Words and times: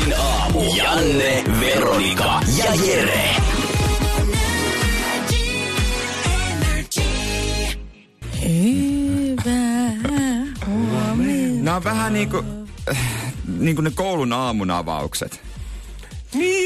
Energin 0.00 0.14
aamu. 0.20 0.74
Janne, 0.76 1.44
Veronika 1.60 2.40
ja 2.56 2.74
Jere. 2.86 3.36
Hyvää 8.60 9.90
huomenta. 10.66 11.62
Nämä 11.64 11.76
on 11.76 11.84
vähän 11.84 12.12
niinku, 12.12 12.44
äh, 12.90 12.98
niinku 13.58 13.82
ne 13.82 13.90
koulun 13.90 14.32
aamun 14.32 14.70
avaukset. 14.70 15.40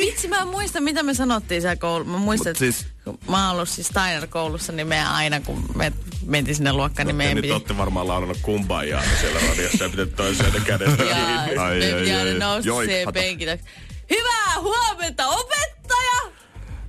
Vitsi, 0.01 0.29
mä 0.29 0.37
en 0.37 0.49
muista, 0.49 0.81
mitä 0.81 1.03
me 1.03 1.15
sanottiin 1.15 1.61
siellä 1.61 1.77
koulussa. 1.77 2.13
Mä 2.13 2.19
muistan, 2.19 2.51
Mut 2.51 2.57
siis- 2.59 2.87
kun 3.05 3.19
mä 3.29 3.47
oon 3.47 3.57
ollut 3.57 3.69
siis 3.69 3.87
Steiner-koulussa, 3.89 4.73
niin 4.73 4.87
me 4.87 5.05
aina, 5.07 5.41
kun 5.41 5.65
me 5.75 5.93
mentiin 6.27 6.55
sinne 6.55 6.73
luokkaan, 6.73 7.07
niin 7.07 7.15
Ja 7.15 7.19
meidän 7.19 7.37
nyt 7.37 7.43
piti... 7.43 7.53
olette 7.53 7.77
varmaan 7.77 8.09
laulannut 8.09 8.39
kumbajaa 8.43 9.03
siellä 9.21 9.41
radiossa 9.49 9.85
ja 9.85 9.91
pitänyt 9.91 10.17
toisiaan 10.17 10.53
kädestä 10.65 11.05
Ja 11.05 11.15
kiinni. 11.15 11.57
Ai, 11.63 11.93
ai, 11.93 12.11
ai. 12.13 12.65
Joikhata. 12.65 13.13
penkille. 13.13 13.61
Hyvää 14.11 14.61
huomenta, 14.61 15.29
opettaja! 15.29 16.33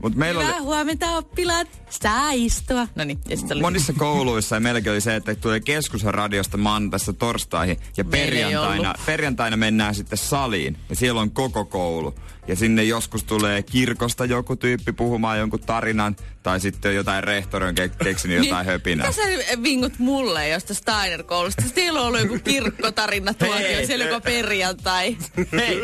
Mut 0.02 0.16
meillä 0.16 0.42
Hyvää 0.42 0.55
oli, 0.55 0.64
huomenta, 0.64 1.17
oppilaat. 1.17 1.67
Saa 2.03 2.31
istua. 2.31 2.88
No 2.95 3.03
niin, 3.03 3.19
ja 3.29 3.38
sitten 3.38 3.55
oli... 3.57 3.61
monissa 3.61 3.93
kouluissa 3.93 4.55
ja 4.55 4.59
meilläkin 4.59 4.91
oli 4.91 5.01
se, 5.01 5.15
että 5.15 5.35
tulee 5.35 5.59
keskusradiosta 5.59 6.57
maanantaista 6.57 7.13
torstaihin 7.13 7.77
ja 7.97 8.03
Meillä 8.03 8.25
ei 8.25 8.31
perjantaina, 8.43 8.93
perjantaina 9.05 9.57
mennään 9.57 9.95
sitten 9.95 10.17
saliin 10.17 10.77
ja 10.89 10.95
siellä 10.95 11.21
on 11.21 11.31
koko 11.31 11.65
koulu. 11.65 12.15
Ja 12.47 12.55
sinne 12.55 12.83
joskus 12.83 13.23
tulee 13.23 13.63
kirkosta 13.63 14.25
joku 14.25 14.55
tyyppi 14.55 14.91
puhumaan 14.91 15.39
jonkun 15.39 15.59
tarinan 15.59 16.15
tai 16.43 16.59
sitten 16.59 16.95
jotain 16.95 17.23
rehtori 17.23 17.67
on 17.67 17.73
ke- 17.79 18.03
keksinyt 18.03 18.45
jotain 18.45 18.65
höpinää. 18.65 19.07
Mitä 19.07 19.21
sä 19.21 19.61
vingut 19.63 19.99
mulle 19.99 20.49
josta 20.49 20.73
Steiner-koulusta? 20.73 21.63
Teillä 21.75 22.02
on 22.02 22.07
ollut 22.07 22.19
joku 22.21 22.39
kirkkotarina 22.43 23.33
tuokio, 23.33 23.57
Hei. 23.57 23.87
siellä 23.87 24.05
joku 24.05 24.21
perjantai. 24.21 25.17
Hei, 25.52 25.81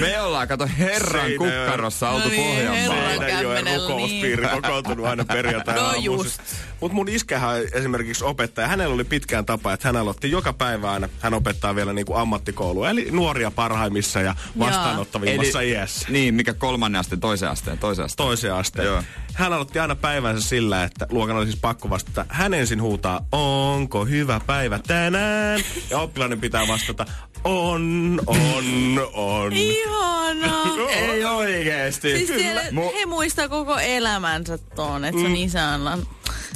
me 0.00 0.20
ollaan, 0.20 0.48
kato, 0.48 0.68
herran 0.78 1.26
Seinäjoen- 1.30 1.38
kukkarossa 1.38 2.10
oltu 2.10 2.28
No 2.28 2.34
niin, 2.34 2.46
Pohjanmaalla. 2.66 2.94
herran- 3.08 3.18
Seinäjoen 3.18 3.54
kämmenellä, 3.64 3.88
rukouspiiri 3.88 4.48
kokoontunut 4.48 5.06
aina 5.06 5.23
perjantaina 5.36 5.82
No 5.82 5.94
just. 5.94 6.40
Mut 6.80 6.92
mun 6.92 7.08
iskähän 7.08 7.62
esimerkiksi 7.72 8.24
opettaja, 8.24 8.68
hänellä 8.68 8.94
oli 8.94 9.04
pitkään 9.04 9.46
tapa, 9.46 9.72
että 9.72 9.88
hän 9.88 9.96
aloitti 9.96 10.30
joka 10.30 10.52
päivä 10.52 10.92
aina, 10.92 11.08
hän 11.20 11.34
opettaa 11.34 11.74
vielä 11.74 11.92
niinku 11.92 12.14
ammattikoulua, 12.14 12.90
eli 12.90 13.08
nuoria 13.10 13.50
parhaimmissa 13.50 14.20
ja 14.20 14.34
vastaanottavimmassa 14.58 15.62
Eli- 15.62 15.70
iässä. 15.70 16.08
Niin, 16.10 16.34
mikä 16.34 16.54
kolmannen 16.54 17.00
asteen, 17.00 17.20
toisen 17.20 17.48
asteen, 17.50 17.78
toisen 17.78 18.04
asteen. 18.04 18.26
toiseen 18.26 18.54
asteen. 18.54 18.86
Joo. 18.86 19.02
Hän 19.34 19.52
aloitti 19.52 19.78
aina 19.78 19.94
päivänsä 19.96 20.48
sillä, 20.48 20.84
että 20.84 21.06
luokan 21.10 21.36
oli 21.36 21.46
siis 21.46 21.58
pakko 21.60 21.90
vastata. 21.90 22.26
Hän 22.28 22.54
ensin 22.54 22.82
huutaa, 22.82 23.26
onko 23.32 24.04
hyvä 24.04 24.40
päivä 24.46 24.80
tänään? 24.86 25.60
Ja 25.90 25.98
oppilainen 25.98 26.40
pitää 26.40 26.68
vastata, 26.68 27.06
on, 27.44 28.20
on, 28.26 29.08
on. 29.12 29.52
Ihanaa. 29.52 30.88
Ei 31.12 31.24
oikeesti. 31.24 32.16
Siis 32.16 32.28
siellä, 32.28 32.62
he 33.00 33.06
muistaa 33.06 33.48
koko 33.48 33.78
elämänsä 33.78 34.58
tuon, 34.58 35.04
että 35.04 35.20
se 35.20 35.26
Mm. 35.26 35.32
on 35.32 35.36
isänä. 35.38 35.98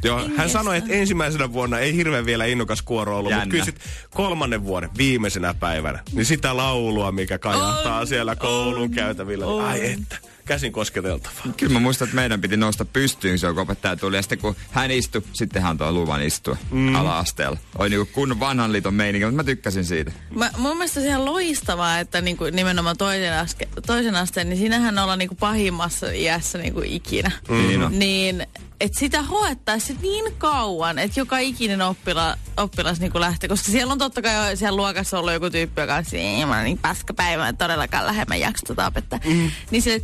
Joo, 0.04 0.18
hän 0.18 0.26
Hengestä. 0.28 0.52
sanoi, 0.52 0.76
että 0.78 0.92
ensimmäisenä 0.92 1.52
vuonna 1.52 1.78
ei 1.78 1.94
hirveän 1.94 2.26
vielä 2.26 2.44
innokas 2.44 2.82
kuoro 2.82 3.18
ollut, 3.18 3.32
mutta 3.32 3.40
Jännä. 3.40 3.50
kyllä 3.50 3.64
sit 3.64 3.80
kolmannen 4.10 4.64
vuoden 4.64 4.90
viimeisenä 4.98 5.54
päivänä, 5.54 5.98
niin 6.12 6.24
sitä 6.24 6.56
laulua, 6.56 7.12
mikä 7.12 7.38
kajahtaa 7.38 8.00
On, 8.00 8.06
siellä 8.06 8.36
koulun 8.36 8.82
on, 8.82 8.90
käytävillä, 8.90 9.46
niin 9.46 9.60
ai 9.60 9.92
että, 9.92 10.16
käsin 10.44 10.72
kosketeltavaa. 10.72 11.42
Kyllä 11.56 11.72
mä 11.72 11.80
muistan, 11.80 12.06
että 12.06 12.14
meidän 12.14 12.40
piti 12.40 12.56
nousta 12.56 12.84
pystyyn, 12.84 13.38
se 13.38 13.46
kun 13.46 13.58
opettaja 13.58 13.96
tuli. 13.96 14.16
Ja 14.16 14.22
sitten 14.22 14.38
kun 14.38 14.56
hän 14.70 14.90
istui, 14.90 15.22
sitten 15.32 15.62
hän 15.62 15.78
toi 15.78 15.92
luvan 15.92 16.22
istua 16.22 16.56
mm. 16.70 16.94
ala-asteella. 16.94 17.58
Oli 17.78 17.88
niinku 17.90 18.08
kunnon 18.12 18.40
vanhan 18.40 18.72
liiton 18.72 18.94
meininki, 18.94 19.26
mutta 19.26 19.36
mä 19.36 19.44
tykkäsin 19.44 19.84
siitä. 19.84 20.12
Mä, 20.30 20.50
mun 20.56 20.76
mielestä 20.76 21.00
se 21.00 21.06
on 21.06 21.06
ihan 21.06 21.24
loistavaa, 21.24 21.98
että 21.98 22.20
niinku 22.20 22.44
nimenomaan 22.44 22.96
toisen, 22.96 23.34
aske, 23.38 23.68
toisen 23.86 24.16
asteen, 24.16 24.48
niin 24.48 24.58
siinähän 24.58 24.98
ollaan 24.98 25.18
niinku 25.18 25.34
pahimmassa 25.34 26.10
iässä 26.10 26.58
niinku 26.58 26.82
ikinä. 26.84 27.30
Niin 27.48 27.82
on. 27.82 27.98
Niin, 27.98 28.46
että 28.80 28.98
sitä 28.98 29.22
hoettaisi 29.22 29.96
niin 30.02 30.34
kauan, 30.38 30.98
että 30.98 31.20
joka 31.20 31.38
ikinen 31.38 31.82
oppila, 31.82 32.36
oppilas 32.56 33.00
niinku 33.00 33.20
lähtee, 33.20 33.48
koska 33.48 33.72
siellä 33.72 33.92
on 33.92 33.98
totta 33.98 34.22
kai 34.22 34.50
jo 34.50 34.56
siellä 34.56 34.76
luokassa 34.76 35.18
ollut 35.18 35.32
joku 35.32 35.50
tyyppi, 35.50 35.80
joka 35.80 35.94
on 35.94 36.04
siinä, 36.04 36.62
niin 36.62 36.78
paskapäivä, 36.78 37.48
että 37.48 37.64
todellakaan 37.64 38.06
lähemmän 38.06 38.40
jakso 38.40 38.66
tota 38.66 38.86
opettaa. 38.86 39.20
Mm. 39.24 39.50
Niin 39.70 39.82
se, 39.82 40.02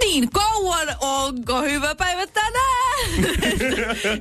niin 0.00 0.30
kauan, 0.30 0.88
onko 1.00 1.62
hyvä 1.62 1.94
päivä 1.94 2.26
tänään? 2.26 3.34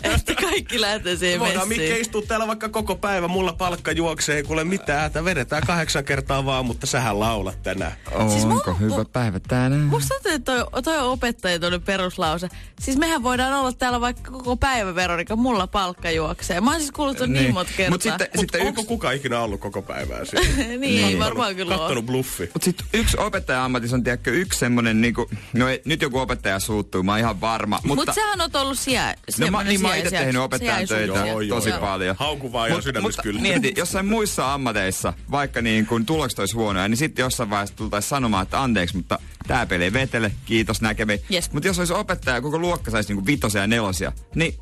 että 0.16 0.36
kaikki 0.36 0.82
lähtee 0.82 1.16
siihen 1.16 1.40
Voidaan 1.40 1.68
messiin. 1.68 1.82
Mikke 1.90 2.00
istua 2.00 2.22
täällä 2.22 2.48
vaikka 2.48 2.70
koko 2.70 2.96
päivä, 2.96 3.28
mulla 3.28 3.54
palkka 3.54 3.92
juoksee, 3.92 4.36
ei 4.38 4.44
kuule 4.44 4.64
mitään, 4.64 5.06
että 5.08 5.26
vedetään 5.26 5.64
kahdeksan 5.68 6.04
kertaa 6.06 6.46
vaan, 6.46 6.66
mutta 6.66 6.88
sähän 6.88 7.20
laulat 7.20 7.64
tänään. 7.64 7.92
Siis 8.30 8.46
Onko 8.46 8.72
mun- 8.72 8.80
hyvä 8.80 9.06
päivä 9.14 9.40
tänään? 9.40 9.82
Musta 9.82 10.14
tuntuu, 10.14 10.32
että 10.32 10.52
toi, 10.72 10.84
toi 10.84 11.00
opettaja 11.08 11.60
tuli 11.60 11.80
peruslause. 11.80 12.50
Siis 12.82 12.98
mehän 12.98 13.24
voidaan 13.24 13.54
olla 13.54 13.72
täällä 13.74 14.02
vaikka 14.02 14.32
koko 14.32 14.58
päivä, 14.58 14.96
Veronika. 14.96 15.36
Mulla 15.36 15.68
palkka 15.68 16.12
juoksee. 16.12 16.62
Mä 16.62 16.72
oon 16.72 16.80
siis 16.80 16.92
kuullut 16.92 17.18
ton 17.18 17.34
niin, 17.34 17.44
Niin. 17.44 17.54
monta 17.54 17.72
kertaa. 17.78 17.92
Mut 17.96 18.02
sitten- 18.02 18.28
Mutta 18.28 18.40
Sitten 18.40 18.62
onko 18.62 18.82
yksi- 18.82 18.88
kuka 18.88 19.12
ikinä 19.12 19.40
ollut 19.40 19.60
koko 19.60 19.82
päivää 19.82 20.26
siellä? 20.26 20.50
niin, 20.68 20.82
niin, 20.82 21.20
varmaan 21.20 21.56
kyllä 21.56 21.74
on. 21.74 21.80
Kattonut 21.80 22.06
bluffi. 22.06 22.44
Mutta 22.54 22.66
sitten 22.66 22.86
yksi 22.94 23.18
opettaja-ammatissa 23.18 23.96
on, 23.96 24.04
tiedätkö, 24.04 24.32
yksi 24.32 24.60
semmonen 24.60 25.02
niinku, 25.02 25.30
no 25.54 25.63
ei, 25.68 25.82
nyt 25.86 26.02
joku 26.02 26.20
opettaja 26.20 26.60
suuttuu, 26.60 27.04
mä 27.04 27.12
oon 27.12 27.20
ihan 27.20 27.42
varma. 27.42 27.80
Mutta 27.84 28.06
Mut 28.06 28.16
sähän 28.16 28.42
on 28.42 28.50
ollut 28.54 28.80
sija, 28.80 29.16
no 29.40 29.48
mä, 29.52 29.64
niin 29.64 29.82
mä 29.82 29.88
oon 29.88 29.98
itse 29.98 30.10
tehnyt 30.10 30.42
opettajan 30.42 30.88
töitä 30.88 31.14
Joo, 31.14 31.42
joo, 31.42 31.58
tosi 31.58 31.70
joo. 31.70 31.80
paljon. 31.80 32.16
Hauku 32.20 32.52
vaan 32.52 32.70
ihan 32.70 32.84
sydämessä 32.84 33.22
kyllä. 33.22 33.42
Mieti, 33.42 33.74
jossain 33.78 34.06
muissa 34.06 34.54
ammateissa, 34.54 35.14
vaikka 35.32 35.62
niin 35.62 35.86
kun 35.86 36.06
tulokset 36.06 36.40
olisi 36.40 36.56
huonoja, 36.56 36.88
niin 36.88 36.98
sitten 36.98 37.24
jossain 37.24 37.50
vaiheessa 37.50 37.76
tultaisiin 37.76 38.10
sanomaan, 38.10 38.44
että 38.44 38.62
anteeksi, 38.62 38.96
mutta 38.96 39.20
tämä 39.48 39.66
peli 39.66 39.84
ei 39.84 39.94
vetele, 39.94 40.32
kiitos 40.46 40.82
näkemiin. 40.82 41.20
Yes. 41.32 41.52
Mutta 41.52 41.68
jos 41.68 41.80
olisi 41.80 41.94
opettaja, 41.94 42.42
koko 42.42 42.60
luokka 42.60 42.92
saisi 42.92 43.10
niinku 43.10 43.26
vitosia 43.26 43.62
ja 43.62 43.68
nelosia, 43.68 44.12
niin 44.36 44.56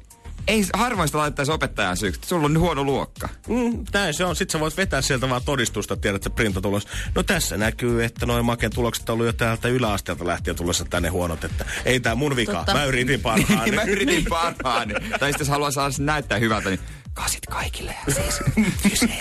ei 0.48 0.66
harvoin 0.74 1.08
sitä 1.08 1.18
laittaisi 1.18 1.52
opettajan 1.52 1.98
syyksi. 1.98 2.22
Sulla 2.26 2.46
on 2.46 2.60
huono 2.60 2.84
luokka. 2.84 3.30
Mm, 3.48 3.84
näin 3.94 4.14
se 4.14 4.26
on. 4.26 4.36
Sitten 4.36 4.52
sä 4.52 4.60
voit 4.60 4.78
vetää 4.78 5.02
sieltä 5.02 5.30
vaan 5.30 5.42
todistusta, 5.46 5.98
tiedät, 5.98 6.16
että 6.16 6.30
printatulos. 6.30 6.88
No 7.16 7.24
tässä 7.24 7.58
näkyy, 7.58 8.04
että 8.04 8.26
noin 8.26 8.46
Maken 8.46 8.72
tulokset 8.76 9.10
on 9.10 9.14
ollut 9.14 9.26
jo 9.26 9.34
täältä 9.34 9.68
yläasteelta 9.68 10.28
lähtien 10.28 10.56
tulossa 10.56 10.86
tänne 10.90 11.10
huonot, 11.10 11.44
että 11.44 11.66
ei 11.86 12.00
tää 12.00 12.16
mun 12.16 12.36
vika. 12.36 12.54
Totta. 12.54 12.74
Mä 12.74 12.86
yritin 12.86 13.22
parhaani. 13.30 13.64
Niin 13.64 13.76
mä 13.76 13.84
yritin 13.84 14.26
parhaani. 14.30 14.94
tai 14.94 15.10
sitten 15.10 15.40
jos 15.40 15.50
haluaa 15.50 15.72
saada 15.72 15.94
näyttää 16.00 16.38
hyvältä, 16.38 16.70
niin 16.70 16.80
kasit 17.14 17.46
kaikille. 17.46 17.96
Ja 18.08 18.14
siis, 18.14 18.40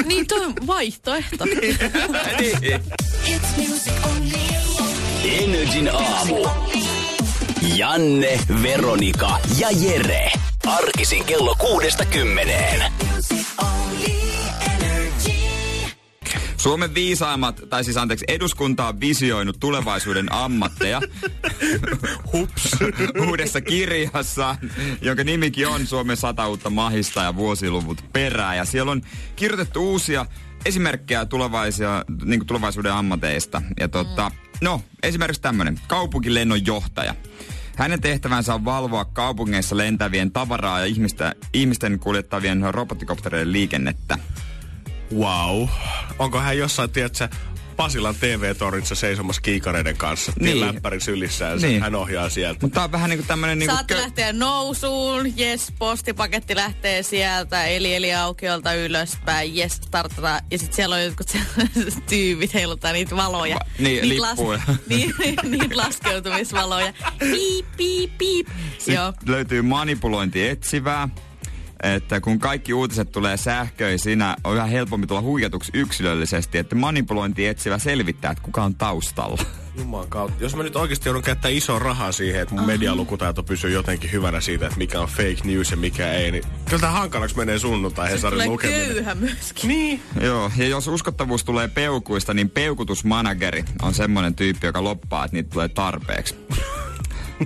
Niin, 0.06 0.26
toi 0.26 0.44
on 0.44 0.54
vaihtoehto. 0.66 1.44
niin. 2.41 2.81
Energin 5.25 5.91
aamu. 5.94 6.47
Janne, 7.76 8.41
Veronika 8.62 9.38
ja 9.58 9.69
Jere. 9.70 10.32
Arkisin 10.66 11.25
kello 11.25 11.54
kuudesta 11.59 12.04
kymmeneen. 12.04 12.93
Suomen 16.56 16.94
viisaimmat, 16.94 17.60
tai 17.70 17.84
siis 17.84 17.96
anteeksi, 17.96 18.25
eduskunta 18.29 18.87
on 18.87 19.00
visioinut 19.00 19.56
tulevaisuuden 19.61 20.32
ammatteja. 20.32 21.00
Hups. 22.32 22.76
Uudessa 23.29 23.61
kirjassa, 23.61 24.56
jonka 25.02 25.25
nimikin 25.25 25.69
on 25.69 25.87
Suomen 25.87 26.17
sata 26.17 26.49
uutta 26.49 26.70
mahista 26.70 27.23
ja 27.23 27.37
vuosiluvut 27.37 28.05
perää. 28.12 28.55
Ja 28.55 28.64
siellä 28.64 28.93
on 28.93 29.02
kirjoitettu 29.37 29.90
uusia 29.90 30.26
esimerkkejä 30.64 31.25
tulevaisia, 31.25 32.05
niin 32.25 32.46
tulevaisuuden 32.46 32.93
ammateista. 32.93 33.62
Ja 33.81 33.88
tota, 33.88 34.31
no, 34.61 34.82
esimerkiksi 35.02 35.43
tämmöinen 35.43 35.81
kaupunkilennon 35.87 36.67
johtaja. 36.67 37.14
Hänen 37.81 38.00
tehtävänsä 38.00 38.55
on 38.55 38.65
valvoa 38.65 39.05
kaupungeissa 39.05 39.77
lentävien 39.77 40.32
tavaraa 40.32 40.81
ja 40.81 40.87
ihmistä, 40.87 41.35
ihmisten 41.53 41.99
kuljettavien 41.99 42.75
robottikoptereiden 42.75 43.53
liikennettä. 43.53 44.19
Wow. 45.15 45.69
Onko 46.19 46.41
hän 46.41 46.59
jossain, 46.59 46.91
tiedätkö, 46.91 47.29
Pasilan 47.81 48.15
TV-tornissa 48.15 48.94
seisomassa 48.94 49.43
kiikareiden 49.43 49.97
kanssa. 49.97 50.32
Niin. 50.41 50.55
Niin. 50.55 50.75
Läppäri 50.75 51.00
sylissään, 51.00 51.59
niin. 51.59 51.69
Niin. 51.69 51.82
hän 51.82 51.94
ohjaa 51.94 52.29
sieltä. 52.29 52.59
Mutta 52.62 52.75
tää 52.75 52.85
on 52.85 52.93
vähän 52.93 53.11
niinku 53.11 53.27
tämmönen 53.27 53.59
niinku... 53.59 53.75
Saatte 53.75 53.97
lähteä 53.97 54.32
nousuun, 54.32 55.38
jes, 55.38 55.73
postipaketti 55.79 56.56
lähtee 56.56 57.03
sieltä, 57.03 57.65
eli 57.65 57.94
eli 57.94 58.15
aukiolta 58.15 58.75
ylöspäin, 58.75 59.56
jes, 59.56 59.73
startata. 59.73 60.41
Ja 60.50 60.59
sitten 60.59 60.77
siellä 60.77 60.97
on 60.97 61.05
jotkut 61.05 61.29
sellaiset 61.29 62.06
tyypit 62.06 62.55
heiluttaa 62.55 62.93
niitä 62.93 63.17
valoja. 63.17 63.55
Va- 63.55 63.67
niin, 63.79 64.09
niitä 64.09 64.27
lippuja. 64.27 64.61
niin, 64.88 65.15
niitä 65.43 65.77
laskeutumisvaloja. 65.77 66.93
Piip, 67.19 67.67
piip, 67.77 68.19
piip. 68.19 68.49
Sitten 68.79 68.94
Joo. 68.94 69.12
löytyy 69.27 69.62
manipulointi 69.62 70.49
etsivää. 70.49 71.09
Että 71.82 72.21
kun 72.21 72.38
kaikki 72.38 72.75
uutiset 72.75 73.12
tulee 73.12 73.37
sähköisinä, 73.37 74.37
on 74.44 74.56
yhä 74.56 74.65
helpompi 74.65 75.06
tulla 75.06 75.21
huijatuksi 75.21 75.71
yksilöllisesti, 75.75 76.59
että 76.59 76.75
manipulointi 76.75 77.47
etsivä 77.47 77.79
selvittää, 77.79 78.31
että 78.31 78.44
kuka 78.44 78.62
on 78.62 78.75
taustalla. 78.75 79.43
Jumalan 79.79 80.09
kautta. 80.09 80.44
Jos 80.44 80.56
mä 80.56 80.62
nyt 80.62 80.77
oikeasti 80.77 81.09
joudun 81.09 81.23
käyttää 81.23 81.50
isoa 81.50 81.79
rahaa 81.79 82.12
siihen, 82.12 82.43
että 82.43 82.55
mun 82.55 82.67
medialukutaito 82.67 83.43
pysyy 83.43 83.71
jotenkin 83.71 84.12
hyvänä 84.12 84.41
siitä, 84.41 84.67
että 84.67 84.79
mikä 84.79 85.00
on 85.00 85.09
fake 85.09 85.38
news 85.44 85.71
ja 85.71 85.77
mikä 85.77 86.12
ei, 86.12 86.31
niin 86.31 86.44
kyllä 86.65 86.81
tää 86.81 86.91
hankalaksi 86.91 87.37
menee 87.37 87.59
sunnuntai 87.59 88.11
Hesarin 88.11 88.50
lukeminen. 88.50 88.87
köyhä 88.87 89.15
myöskin. 89.15 89.69
Niin. 89.69 90.03
Joo, 90.21 90.50
ja 90.56 90.67
jos 90.67 90.88
uskottavuus 90.88 91.44
tulee 91.44 91.69
peukuista, 91.69 92.35
niin 92.35 92.50
peukutusmanageri 92.50 93.65
on 93.82 93.94
semmoinen 93.94 94.35
tyyppi, 94.35 94.67
joka 94.67 94.85
loppaa, 94.85 95.25
että 95.25 95.37
niitä 95.37 95.50
tulee 95.50 95.69
tarpeeksi. 95.69 96.37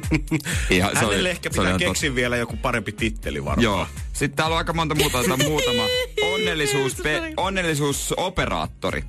Ihan, 0.71 0.91
se 0.91 0.97
Hänelle 0.97 1.21
oli- 1.21 1.31
ehkä 1.31 1.51
pitää 1.51 1.79
keksiä 1.79 2.15
vielä 2.15 2.37
joku 2.37 2.57
parempi 2.57 2.93
titteli 2.93 3.45
varmaan. 3.45 3.63
Joo. 3.63 3.87
Sitten 4.13 4.37
täällä 4.37 4.55
on 4.55 4.59
aika 4.59 4.73
monta 4.73 4.95
muuta, 4.95 5.19
otetaan 5.19 5.45
muutama. 5.45 5.83
Onnellisuus, 6.35 6.95
pe, 6.95 7.33
onnellisuusoperaattori. 7.37 9.05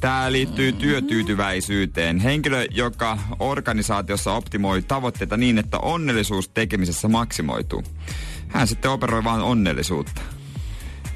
Tämä 0.00 0.32
liittyy 0.32 0.72
työtyytyväisyyteen. 0.72 2.18
Henkilö, 2.20 2.66
joka 2.70 3.18
organisaatiossa 3.38 4.32
optimoi 4.32 4.82
tavoitteita 4.82 5.36
niin, 5.36 5.58
että 5.58 5.78
onnellisuus 5.78 6.48
tekemisessä 6.48 7.08
maksimoituu. 7.08 7.84
Hän 8.48 8.66
sitten 8.68 8.90
operoi 8.90 9.24
vain 9.24 9.42
onnellisuutta. 9.42 10.20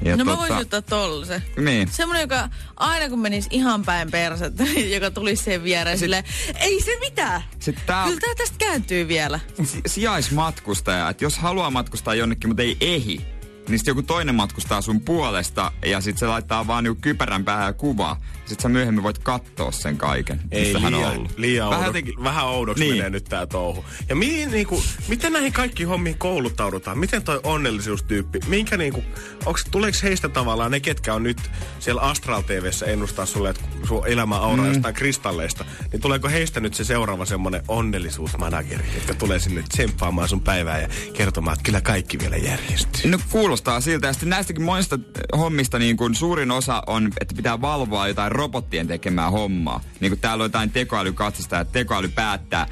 Ja 0.01 0.17
No 0.17 0.25
mä 0.25 0.37
voisin 0.37 0.55
ottaa 0.57 0.81
tollasen. 0.81 1.43
Niin. 1.57 1.87
Semmoinen, 1.91 2.21
joka 2.21 2.49
aina 2.75 3.09
kun 3.09 3.19
menisi 3.19 3.49
ihan 3.51 3.85
päin 3.85 4.11
persettä, 4.11 4.63
joka 4.95 5.11
tulisi 5.11 5.43
siihen 5.43 5.63
viereen 5.63 5.97
silleen, 5.97 6.23
ei 6.59 6.81
se 6.81 6.97
mitään. 6.99 7.41
Sitten 7.59 7.85
tää 7.85 8.05
Kyllä 8.05 8.19
tää 8.19 8.35
tästä 8.37 8.55
kääntyy 8.57 9.07
vielä. 9.07 9.39
si- 9.63 9.81
sijaismatkustaja, 9.87 11.09
että 11.09 11.23
jos 11.25 11.37
haluaa 11.37 11.71
matkustaa 11.71 12.15
jonnekin, 12.15 12.49
mutta 12.49 12.63
ei 12.63 12.77
ehi, 12.81 13.25
niin 13.67 13.79
sitten 13.79 13.91
joku 13.91 14.03
toinen 14.03 14.35
matkustaa 14.35 14.81
sun 14.81 15.01
puolesta 15.01 15.71
ja 15.85 16.01
sitten 16.01 16.19
se 16.19 16.27
laittaa 16.27 16.67
vaan 16.67 16.83
niinku 16.83 17.01
kypärän 17.01 17.45
päähän 17.45 17.65
ja 17.65 17.73
kuvaa. 17.73 18.21
Sitten 18.45 18.63
sä 18.63 18.69
myöhemmin 18.69 19.03
voit 19.03 19.17
katsoa 19.19 19.71
sen 19.71 19.97
kaiken, 19.97 20.41
Ei 20.51 20.63
missä 20.63 20.79
hän 20.79 20.93
on 20.93 20.99
liian, 21.01 21.13
ollut. 21.17 21.37
liian 21.37 21.69
Vähän 21.69 21.79
vähän, 21.79 21.89
jotenkin- 21.89 22.23
vähän 22.23 22.45
oudoksi 22.45 22.83
Niin. 22.83 22.95
menee 22.95 23.09
nyt 23.09 23.23
tää 23.23 23.45
touhu. 23.45 23.85
Ja 24.09 24.15
mihin, 24.15 24.51
niinku, 24.51 24.83
miten 25.07 25.33
näihin 25.33 25.53
kaikkiin 25.53 25.89
hommiin 25.89 26.17
kouluttaudutaan? 26.17 26.97
Miten 26.97 27.23
toi 27.23 27.39
onnellisuustyyppi, 27.43 28.39
minkä 28.47 28.77
niinku, 28.77 29.03
onks, 29.45 29.65
tuleeko 29.71 29.97
heistä 30.03 30.29
tavallaan 30.29 30.71
ne, 30.71 30.79
ketkä 30.79 31.13
on 31.13 31.23
nyt 31.23 31.37
siellä 31.79 32.01
Astral 32.01 32.41
TVssä 32.41 32.85
ennustaa 32.85 33.25
sulle, 33.25 33.49
että 33.49 33.61
sun 33.87 34.07
elämä 34.07 34.35
auraa 34.37 34.65
mm. 34.65 34.73
jostain 34.73 34.93
kristalleista, 34.93 35.65
niin 35.91 36.01
tuleeko 36.01 36.29
heistä 36.29 36.59
nyt 36.59 36.73
se 36.73 36.83
seuraava 36.83 37.25
semmonen 37.25 37.61
onnellisuusmanageri, 37.67 38.85
joka 39.01 39.13
tulee 39.13 39.39
sinne 39.39 39.63
tsemppaamaan 39.69 40.27
sun 40.29 40.41
päivää 40.41 40.79
ja 40.81 40.87
kertomaan, 41.13 41.53
että 41.53 41.63
kyllä 41.63 41.81
kaikki 41.81 42.19
vielä 42.19 42.37
järjestyy. 42.37 43.11
No 43.11 43.17
kuulostaa 43.29 43.54
siltä. 43.79 44.07
Ja 44.07 44.13
sitten 44.13 44.29
näistäkin 44.29 44.63
monista 44.63 44.99
hommista 45.37 45.79
niin 45.79 45.97
kuin 45.97 46.15
suurin 46.15 46.51
osa 46.51 46.83
on, 46.87 47.11
että 47.21 47.35
pitää 47.35 47.61
valvoa 47.61 48.07
jotain 48.07 48.31
robottien 48.31 48.87
tekemää 48.87 49.31
hommaa. 49.31 49.81
Niin 49.99 50.11
kuin 50.11 50.19
täällä 50.19 50.41
on 50.41 50.45
jotain 50.45 50.71
tekoälykatsasta, 50.71 51.59
että 51.59 51.73
tekoäly 51.73 52.07
päättää 52.07 52.67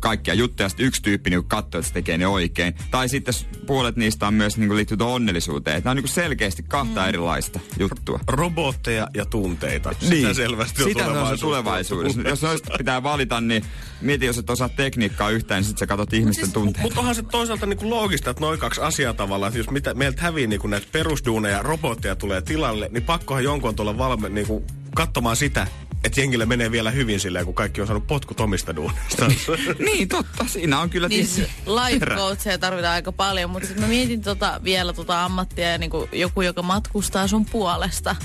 kaikkia 0.00 0.34
juttuja, 0.34 0.68
sitten 0.68 0.86
yksi 0.86 1.02
tyyppi 1.02 1.30
niin 1.30 1.44
katsoo, 1.44 1.78
että 1.78 1.88
se 1.88 1.94
tekee 1.94 2.18
ne 2.18 2.26
oikein. 2.26 2.74
Tai 2.90 3.08
sitten 3.08 3.34
puolet 3.66 3.96
niistä 3.96 4.26
on 4.26 4.34
myös 4.34 4.56
niin 4.56 4.68
kuin 4.68 4.76
liittyy 4.76 4.96
onnellisuuteen. 5.00 5.82
Nämä 5.84 5.90
on 5.90 5.96
niin 5.96 6.04
kuin 6.04 6.14
selkeästi 6.14 6.62
kahta 6.62 7.00
mm. 7.00 7.08
erilaista 7.08 7.60
juttua. 7.78 8.20
Robotteja 8.28 9.08
ja 9.14 9.24
tunteita. 9.24 9.94
Sitä 10.00 10.34
selvästi 10.34 10.82
on 10.82 10.88
Sitä 10.88 11.04
se 11.04 11.10
on 11.10 11.40
tulevaisuudessa. 11.40 12.20
jos 12.20 12.42
noista 12.42 12.74
pitää 12.78 13.02
valita, 13.02 13.40
niin 13.40 13.64
mieti, 14.00 14.26
jos 14.26 14.38
et 14.38 14.50
osaa 14.50 14.68
tekniikkaa 14.68 15.30
yhtään, 15.30 15.58
niin 15.58 15.64
sitten 15.64 15.78
sä 15.78 15.86
katsot 15.86 16.12
ihmisten 16.12 16.52
tunteita. 16.52 16.82
Mutta 16.82 17.00
onhan 17.00 17.14
se 17.14 17.22
toisaalta 17.22 17.66
niinku 17.66 17.90
loogista, 17.90 18.30
että 18.30 18.40
noin 18.40 18.58
kaksi 18.58 18.80
asiaa 18.80 19.14
tavallaan, 19.14 19.50
että 19.50 19.58
jos 19.58 19.70
mitä, 19.70 19.94
meiltä 19.94 20.22
hävii 20.28 20.46
niinku 20.46 20.66
näitä 20.66 20.86
perusduuneja, 20.92 21.62
robotteja 21.62 22.16
tulee 22.16 22.42
tilalle, 22.42 22.88
niin 22.92 23.02
pakkohan 23.02 23.44
jonkun 23.44 23.76
tulla 23.76 23.98
valme 23.98 24.28
niinku 24.28 24.64
katsomaan 24.94 25.36
sitä, 25.36 25.66
että 26.04 26.20
jengille 26.20 26.46
menee 26.46 26.70
vielä 26.70 26.90
hyvin 26.90 27.20
silleen, 27.20 27.44
kun 27.44 27.54
kaikki 27.54 27.80
on 27.80 27.86
saanut 27.86 28.06
potkut 28.06 28.40
omista 28.40 28.76
duuneista. 28.76 29.26
niin, 29.86 30.08
totta. 30.08 30.44
Siinä 30.46 30.80
on 30.80 30.90
kyllä 30.90 31.08
Niin 31.08 31.26
life 31.66 31.98
perä. 31.98 32.16
coacheja 32.16 32.58
tarvitaan 32.58 32.94
aika 32.94 33.12
paljon, 33.12 33.50
mutta 33.50 33.68
sitten 33.68 33.84
mä 33.84 33.88
mietin 33.88 34.22
tota, 34.22 34.60
vielä 34.64 34.92
tota 34.92 35.24
ammattia 35.24 35.70
ja 35.70 35.78
niinku 35.78 36.08
joku, 36.12 36.42
joka 36.42 36.62
matkustaa 36.62 37.26
sun 37.28 37.44
puolesta. 37.46 38.16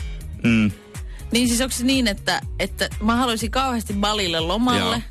Mm. 0.43 0.71
Niin 1.31 1.47
siis 1.47 1.61
onko 1.61 1.75
se 1.75 1.83
niin, 1.83 2.07
että, 2.07 2.41
että 2.59 2.89
mä 3.03 3.15
haluaisin 3.15 3.51
kauheasti 3.51 3.93
Balille 3.93 4.39
lomalle. 4.39 4.95
Joo. 4.95 5.01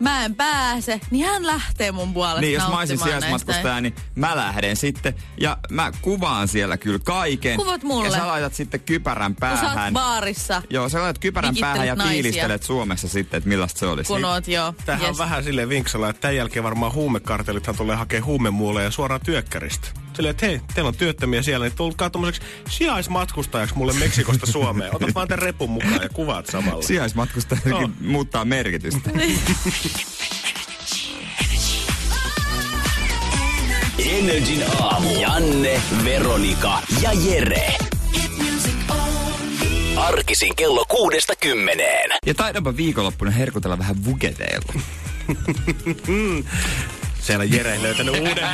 Mä 0.00 0.24
en 0.24 0.34
pääse, 0.34 1.00
niin 1.10 1.26
hän 1.26 1.46
lähtee 1.46 1.92
mun 1.92 2.14
puolesta 2.14 2.40
Niin, 2.40 2.52
jos 2.54 2.68
mä 2.68 2.78
olisin 2.78 2.98
sijaismatkustaja, 2.98 3.80
niin 3.80 3.94
mä 4.14 4.36
lähden 4.36 4.76
sitten 4.76 5.14
ja 5.40 5.56
mä 5.70 5.92
kuvaan 6.02 6.48
siellä 6.48 6.76
kyllä 6.76 6.98
kaiken. 7.04 7.56
Kuvat 7.56 7.82
mulle. 7.82 8.08
Ja 8.08 8.14
sä 8.14 8.26
laitat 8.26 8.54
sitten 8.54 8.80
kypärän 8.80 9.34
Kun 9.34 9.48
sä 9.48 9.54
oot 9.54 9.74
päähän. 9.74 9.92
baarissa, 9.92 10.62
Joo, 10.70 10.88
sä 10.88 10.98
laitat 11.02 11.18
kypärän 11.18 11.50
Vikittelet 11.54 11.72
päähän 11.72 11.86
ja 11.88 11.94
naisia. 11.94 12.12
fiilistelet 12.12 12.62
Suomessa 12.62 13.08
sitten, 13.08 13.38
että 13.38 13.48
millaista 13.48 13.78
se 13.78 13.86
olisi. 13.86 14.08
kun 14.08 14.24
oot 14.24 14.48
jo. 14.48 14.74
Tämähän 14.86 15.10
on 15.10 15.18
vähän 15.18 15.44
silleen 15.44 15.68
vinksalla, 15.68 16.08
että 16.08 16.20
tämän 16.20 16.36
jälkeen 16.36 16.62
varmaan 16.64 16.92
huumekartelithan 16.92 17.76
tulee 17.76 17.96
hakea 17.96 18.24
huumemuuleja 18.24 18.90
suoraan 18.90 19.20
työkkäristä. 19.24 19.88
Silleen, 20.14 20.30
että 20.30 20.46
hei, 20.46 20.60
teillä 20.74 20.88
on 20.88 20.96
työttömiä 20.96 21.42
siellä, 21.42 21.66
niin 21.66 21.76
tulkaa 21.76 22.10
tommoseksi 22.10 22.42
sijaismatkustajaksi 22.68 23.74
mulle 23.74 23.92
Meksikosta 23.92 24.46
Suomeen. 24.46 24.96
Otat 24.96 25.14
vaan 25.14 25.28
tämän 25.28 25.42
repun 25.42 25.70
mukaan 25.70 26.02
ja 26.02 26.08
kuvaat 26.08 26.46
samalla. 26.46 26.82
Sijaismatkustajakin 26.82 27.74
On. 27.74 27.94
muuttaa 28.00 28.44
merkitystä. 28.44 29.10
Energin 33.98 34.64
aamu. 34.80 35.20
Janne, 35.20 35.82
Veronika 36.04 36.82
ja 37.02 37.12
Jere. 37.12 37.74
Arkisin 39.96 40.56
kello 40.56 40.84
kuudesta 40.88 41.32
kymmeneen. 41.40 42.10
Ja 42.26 42.34
taidanpa 42.34 42.76
viikonloppuna 42.76 43.30
herkutella 43.30 43.78
vähän 43.78 44.04
vugeteilla. 44.04 44.72
Siellä 47.30 47.44
Jere 47.44 47.82
löytänyt 47.82 48.18
uuden, 48.18 48.48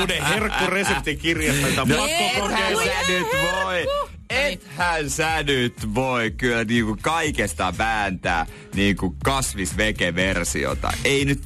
uuden 0.00 0.24
herkkureseptikirjasta, 0.24 1.68
jota 1.68 1.82
on 1.82 1.88
pakko 1.88 2.40
kokeilla. 2.40 2.82
Ethän 2.82 3.06
sä 3.06 3.12
nyt 3.12 3.26
voi. 3.42 3.86
Ethän 4.30 5.10
sä 5.10 5.42
nyt 5.42 5.94
voi 5.94 6.30
kyllä 6.30 6.64
niinku 6.64 6.96
kaikesta 7.02 7.74
vääntää 7.78 8.46
niinku 8.74 9.16
kasvisveke-versiota. 9.24 10.92
Ei 11.04 11.24
nyt... 11.24 11.42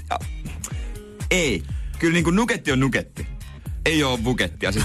Ei. 1.30 1.62
Kyllä 1.98 2.14
niinku 2.14 2.30
nuketti 2.30 2.72
on 2.72 2.80
nuketti. 2.80 3.26
Ei 3.86 4.02
oo 4.02 4.24
vukettia. 4.24 4.72
Siis 4.72 4.84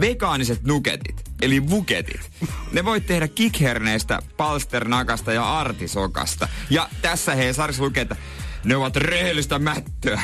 vegaaniset 0.00 0.62
nuketit, 0.62 1.22
eli 1.42 1.70
vuketit. 1.70 2.30
Ne 2.72 2.84
voit 2.84 3.06
tehdä 3.06 3.28
kikherneistä, 3.28 4.18
palsternakasta 4.36 5.32
ja 5.32 5.58
artisokasta. 5.58 6.48
Ja 6.70 6.88
tässä 7.02 7.34
Hesarissa 7.34 7.82
lukee, 7.82 8.02
että 8.02 8.16
ne 8.64 8.76
ovat 8.76 8.96
rehellistä 8.96 9.58
mättöä. 9.58 10.22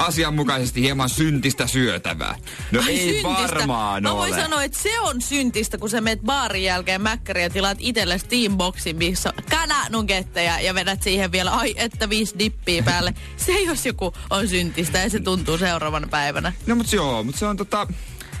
Asianmukaisesti 0.00 0.82
hieman 0.82 1.08
syntistä 1.08 1.66
syötävää. 1.66 2.36
No 2.72 2.80
Ai, 2.80 2.88
ei 2.88 2.98
syntistä. 2.98 3.28
varmaan 3.28 4.02
Mä 4.02 4.10
ole. 4.12 4.18
voin 4.18 4.34
sanoa, 4.34 4.62
että 4.62 4.78
se 4.78 5.00
on 5.00 5.22
syntistä, 5.22 5.78
kun 5.78 5.90
sä 5.90 6.00
meet 6.00 6.20
baarin 6.20 6.64
jälkeen 6.64 7.02
mäkkäriä 7.02 7.42
ja 7.42 7.50
tilaat 7.50 7.78
itsellesi 7.80 8.26
teamboxin, 8.28 8.96
missä 8.96 9.32
on 9.36 9.44
kananuketteja 9.50 10.60
ja 10.60 10.74
vedät 10.74 11.02
siihen 11.02 11.32
vielä, 11.32 11.50
ai 11.50 11.74
että 11.76 12.08
viisi 12.08 12.34
dippiä 12.38 12.82
päälle. 12.82 13.14
Se 13.36 13.60
jos 13.60 13.86
joku 13.86 14.12
on 14.30 14.48
syntistä 14.48 14.98
ja 14.98 15.10
se 15.10 15.20
tuntuu 15.20 15.58
seuraavana 15.58 16.06
päivänä. 16.06 16.52
No 16.66 16.74
mut 16.74 16.92
joo, 16.92 17.24
mut 17.24 17.34
se 17.36 17.46
on 17.46 17.56
tota 17.56 17.86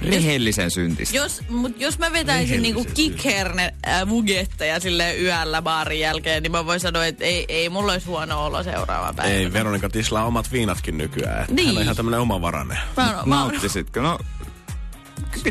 rehellisen 0.02 0.70
syntistä. 0.70 1.16
Jos, 1.16 1.42
mut 1.48 1.80
jos 1.80 1.98
mä 1.98 2.12
vetäisin 2.12 2.62
niinku 2.62 2.86
kikherne 2.94 3.74
äh, 3.88 4.06
mugetteja 4.06 4.80
sille 4.80 5.16
yöllä 5.16 5.62
baarin 5.62 6.00
jälkeen, 6.00 6.42
niin 6.42 6.52
mä 6.52 6.66
voin 6.66 6.80
sanoa, 6.80 7.06
että 7.06 7.24
ei, 7.24 7.44
ei 7.48 7.68
mulla 7.68 7.92
olisi 7.92 8.06
huono 8.06 8.46
olo 8.46 8.62
seuraava 8.62 9.12
päivänä. 9.12 9.38
Ei, 9.38 9.52
Veronika 9.52 9.88
tislaa 9.88 10.24
omat 10.24 10.52
viinatkin 10.52 10.98
nykyään. 10.98 11.46
Niin. 11.48 11.56
Niin. 11.56 11.66
Hän 11.68 11.76
on 11.76 11.82
ihan 11.82 11.96
tämmönen 11.96 12.20
omavarainen. 12.20 12.78
Mä 12.96 13.16
oon, 13.16 13.28
mä 13.28 13.42
oon, 13.42 13.50
Nauttisitko? 13.50 14.00
No, 14.00 14.18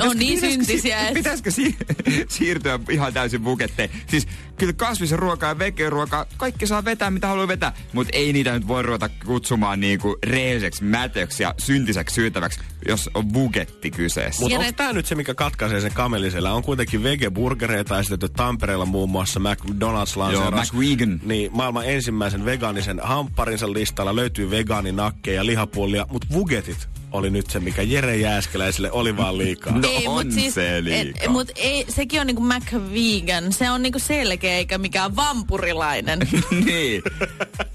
on 0.01 0.17
niin 0.17 0.39
syntisiä, 0.39 1.07
et- 1.07 1.13
Pitäisikö 1.13 1.51
si- 1.51 1.77
siirtyä 2.29 2.79
ihan 2.89 3.13
täysin 3.13 3.41
buketteen? 3.41 3.89
Siis 4.07 4.27
kyllä 4.57 4.73
kasvisen 4.73 5.19
ruoka 5.19 5.45
ja 5.47 5.59
vegan 5.59 5.91
ruoka, 5.91 6.25
kaikki 6.37 6.67
saa 6.67 6.85
vetää 6.85 7.11
mitä 7.11 7.27
haluaa 7.27 7.47
vetää, 7.47 7.73
mutta 7.93 8.11
ei 8.15 8.33
niitä 8.33 8.53
nyt 8.53 8.67
voi 8.67 8.83
ruveta 8.83 9.09
kutsumaan 9.25 9.79
niinku 9.79 10.17
rehelliseksi 10.25 10.83
mätöksi 10.83 11.43
ja 11.43 11.53
syntiseksi 11.57 12.13
syytäväksi, 12.13 12.59
jos 12.87 13.09
on 13.13 13.27
buketti 13.27 13.91
kyseessä. 13.91 14.41
Mutta 14.41 14.57
onko 14.59 14.71
tämä 14.71 14.93
nyt 14.93 15.05
se, 15.05 15.15
mikä 15.15 15.33
katkaisee 15.33 15.81
sen 15.81 15.93
kamelisellä? 15.93 16.53
On 16.53 16.63
kuitenkin 16.63 17.03
vegeburgereita 17.03 17.99
esitetty 17.99 18.29
Tampereella 18.29 18.85
muun 18.85 19.09
muassa 19.09 19.39
McDonald's 19.39 20.17
lanseeras. 20.17 20.73
McVegan. 20.73 21.19
Niin, 21.23 21.51
maailman 21.53 21.85
ensimmäisen 21.85 22.45
vegaanisen 22.45 22.99
hampparinsa 23.03 23.73
listalla 23.73 24.15
löytyy 24.15 24.51
vegaaninakkeja 24.51 25.35
ja 25.35 25.45
lihapullia, 25.45 26.05
mutta 26.11 26.27
vugetit 26.33 26.89
oli 27.11 27.29
nyt 27.29 27.49
se, 27.49 27.59
mikä 27.59 27.81
Jere 27.81 28.17
Jääskeläiselle 28.17 28.91
oli 28.91 29.17
vaan 29.17 29.37
liikaa. 29.37 29.73
No 29.73 29.89
ei, 29.89 30.07
on 30.07 30.25
mut 30.25 30.33
siis, 30.33 30.53
se 30.53 30.83
liikaa. 30.83 31.21
Et, 31.23 31.29
mut 31.31 31.51
ei, 31.55 31.85
sekin 31.89 32.21
on 32.21 32.27
niinku 32.27 32.43
McVegan. 32.43 33.53
Se 33.53 33.69
on 33.71 33.81
niinku 33.81 33.99
selkeä 33.99 34.53
eikä 34.53 34.77
mikään 34.77 35.15
vampurilainen. 35.15 36.19
niin. 36.65 37.01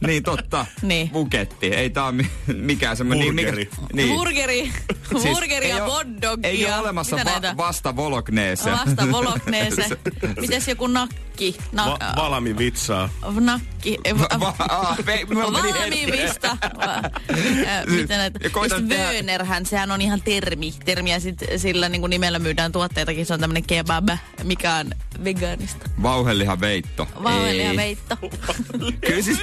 niin, 0.06 0.22
totta. 0.22 0.66
Niin. 0.82 1.10
Buketti. 1.10 1.66
Ei 1.66 1.90
tää 1.90 2.04
ole 2.04 2.12
mi- 2.12 2.30
mikään 2.54 2.96
semmoinen... 2.96 3.26
Burgeri. 3.26 3.70
Niin. 3.92 4.08
Burgeri, 4.08 4.72
burgeri 5.12 5.68
ja 5.68 5.84
hotdogia. 5.84 6.50
Ei 6.50 6.66
ole 6.66 6.78
olemassa 6.78 7.16
Mitä 7.16 7.26
va- 7.30 7.30
näitä? 7.40 7.56
vasta 7.56 7.96
Volokneese. 7.96 8.70
Vasta 8.70 9.10
Volokneese. 9.12 9.84
Mites 10.40 10.68
joku 10.68 10.86
nakki? 10.86 11.56
Na, 11.72 11.86
Va- 11.86 11.98
valami 12.16 12.58
vitsaa. 12.58 13.08
nakki. 13.40 13.98
Va- 14.18 14.40
va- 14.40 14.96
ve- 15.06 15.34
mulla 15.34 15.62
meni 15.62 15.72
hetki. 15.78 15.80
Valmiivista. 15.80 16.56
Äh, 16.82 17.86
Miten 17.86 18.18
näitä? 18.18 18.38
Ja 18.42 18.50
koitan 18.50 18.88
tehdä- 18.88 19.22
Wönerhän, 19.24 19.66
sehän 19.66 19.90
on 19.90 20.00
ihan 20.00 20.22
termi. 20.24 20.74
Termiä 20.84 21.20
sit 21.20 21.38
sillä 21.56 21.88
niin 21.88 22.10
nimellä 22.10 22.38
myydään 22.38 22.72
tuotteitakin. 22.72 23.26
Se 23.26 23.34
on 23.34 23.40
tämmönen 23.40 23.62
kebab, 23.62 24.08
mikä 24.42 24.74
on 24.74 24.90
vegaanista. 25.24 25.90
Vauhelihan 26.02 26.60
veitto. 26.60 27.08
Vauhelia 27.22 27.70
Ei. 27.70 27.76
veitto. 27.76 28.16
Kyllä 29.06 29.22
siis, 29.22 29.38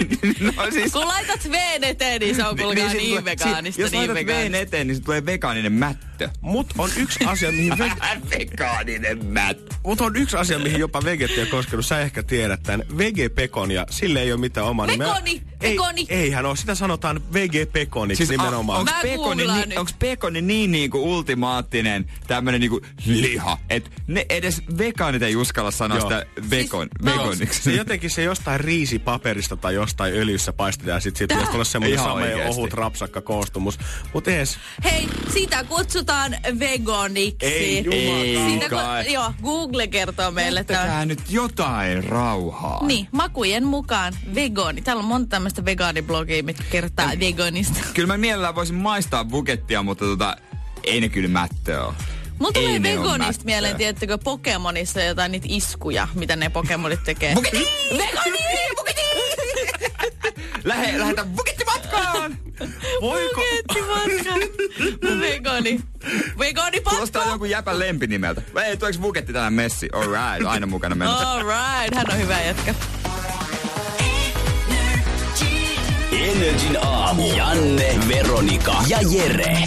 no 0.56 0.72
siis... 0.72 0.92
Kun 0.92 1.08
laitat 1.08 1.52
veen 1.52 1.84
eteen, 1.84 2.20
niin 2.22 2.36
se 2.36 2.46
on 2.46 2.58
kuulkaa 2.58 2.90
sit 2.90 2.98
niin, 2.98 3.10
tulee- 3.10 3.26
vegaanista, 3.26 3.76
si- 3.76 3.82
Jos 3.82 3.92
niin 3.92 4.08
laitat 4.10 4.26
veen 4.28 4.56
eteen, 4.56 4.88
niin 4.88 4.96
se 4.98 5.02
tulee 5.04 5.26
vegaaninen 5.26 5.74
mättö. 5.74 6.30
Mut 6.42 6.68
on 6.78 6.90
yksi 6.98 7.26
asia, 7.26 7.52
mihin 7.52 7.74
ve- 7.74 8.02
vegaaninen 8.40 9.26
mättö. 9.26 9.76
Mut 9.86 10.02
on 10.02 10.16
yksi 10.16 10.38
asia, 10.38 10.60
mihin 10.60 10.80
jopa 10.80 11.04
vegetti 11.04 11.42
on 11.42 11.48
koskenut. 11.48 11.86
Sä 11.86 12.00
ehkä 12.00 12.24
tiedät 12.24 12.64
tämän. 12.64 12.88
Vegepekon 12.98 13.72
ja 13.72 13.86
sille 13.90 14.22
ei 14.22 14.32
ole 14.32 14.40
mitään 14.40 14.68
omaa 14.68 14.88
nimeä. 14.88 15.08
Pekoni! 15.08 15.42
Ei, 15.62 15.72
Pekoni! 15.72 16.06
eihän 16.10 16.46
ole. 16.46 16.56
Sitä 16.58 16.76
sanotaan 16.76 17.22
vegepekoniksi 17.34 18.26
siis 18.26 18.40
nimenomaan. 18.40 18.80
Onko 18.80 18.92
pekoni, 19.02 19.48
niin, 19.48 19.70
nyt. 19.70 19.78
onks 19.78 19.94
pekoni 20.00 20.42
niin 20.42 20.72
niinku 20.72 21.14
ultimaattinen 21.14 22.06
tämmönen 22.28 22.62
niinku 22.62 22.82
liha, 23.06 23.58
että 23.70 23.90
ne 24.08 24.26
edes 24.30 24.62
vegaanit 24.78 25.22
ei 25.22 25.36
uskalla 25.36 25.71
sanoa 25.74 25.98
Joo. 25.98 26.10
sitä 26.10 26.26
vekon, 26.50 26.88
Siis 27.02 27.16
vegoniksi. 27.16 27.64
Se 27.64 27.72
jotenkin 27.72 28.10
se 28.10 28.24
jostain 28.24 28.60
riisipaperista 28.60 29.58
tai 29.58 29.74
jostain 29.74 30.14
öljyssä 30.14 30.54
paistetaan 30.54 30.96
ja 30.96 31.00
sit 31.00 31.16
siitä 31.16 31.36
tulla 31.52 31.64
semmoinen 31.64 32.00
sama 32.00 32.22
ohut 32.48 32.74
rapsakka 32.74 33.22
koostumus. 33.22 33.80
Mut 34.14 34.28
ees, 34.28 34.58
Hei, 34.84 35.08
sitä 35.34 35.64
kutsutaan 35.64 36.36
veganiksi. 36.60 37.36
Ei, 37.46 37.84
jumala. 37.86 38.24
Ei 38.24 38.52
Sitä, 38.54 38.70
kai. 38.70 39.06
ku, 39.06 39.12
joo, 39.12 39.34
Google 39.44 39.88
kertoo 39.88 40.32
meille 40.32 40.60
Jättäkää 40.60 41.06
nyt 41.06 41.22
jotain 41.30 42.04
rauhaa. 42.04 42.86
Niin, 42.86 43.08
makujen 43.12 43.66
mukaan 43.66 44.14
vegani. 44.36 44.82
Täällä 44.82 45.02
on 45.02 45.08
monta 45.08 45.30
tämmöistä 45.30 45.66
vegaaniblogia, 45.66 46.44
mitkä 46.44 46.64
kertaa 46.72 47.12
veganista. 47.20 47.80
Kyllä 47.94 48.08
mä 48.08 48.18
mielellään 48.18 48.56
voisin 48.56 48.76
maistaa 48.76 49.26
bukettia, 49.26 49.84
mutta 49.84 50.06
tota, 50.06 50.38
ei 50.84 51.02
ne 51.02 51.10
kyllä 51.10 51.30
mättöä 51.30 51.86
ole. 51.86 51.94
Mulla 52.42 52.52
Ei 52.56 52.80
tulee 52.80 52.84
veganista 52.84 53.26
mättöä. 53.26 53.46
mieleen, 53.46 53.76
tiettäkö, 53.76 54.18
Pokemonissa 54.18 55.02
jotain 55.04 55.32
niitä 55.32 55.46
iskuja, 55.50 56.08
mitä 56.14 56.36
ne 56.36 56.50
Pokemonit 56.50 57.04
tekee. 57.04 57.36
Buketti! 57.36 57.68
Lähe, 60.64 61.00
lähetä 61.00 61.26
buketti 61.26 61.66
matkaan! 61.66 62.38
voiko... 63.02 63.42
Buketti 63.42 63.82
matka. 63.82 65.20
Vegani. 65.20 65.80
Vegani 66.40 66.82
Kuulostaa 66.82 67.20
pakko. 67.20 67.32
jonkun 67.32 67.50
jäpän 67.50 67.80
lempinimeltä. 67.80 68.42
Ei, 68.66 68.78
tuleeko 68.78 69.00
buketti 69.00 69.34
tänään 69.34 69.54
messi? 69.54 69.90
Alright, 69.94 70.48
aina 70.48 70.66
mukana 70.68 70.96
menossa. 70.96 71.32
All 71.32 71.44
right, 71.44 71.96
hän 71.96 72.06
on 72.12 72.18
hyvä 72.20 72.42
jätkä. 72.42 72.76
Energin 76.12 76.78
aamu. 76.82 77.36
Janne, 77.36 78.00
Veronika 78.08 78.76
ja 78.88 78.98
Jere. 79.12 79.58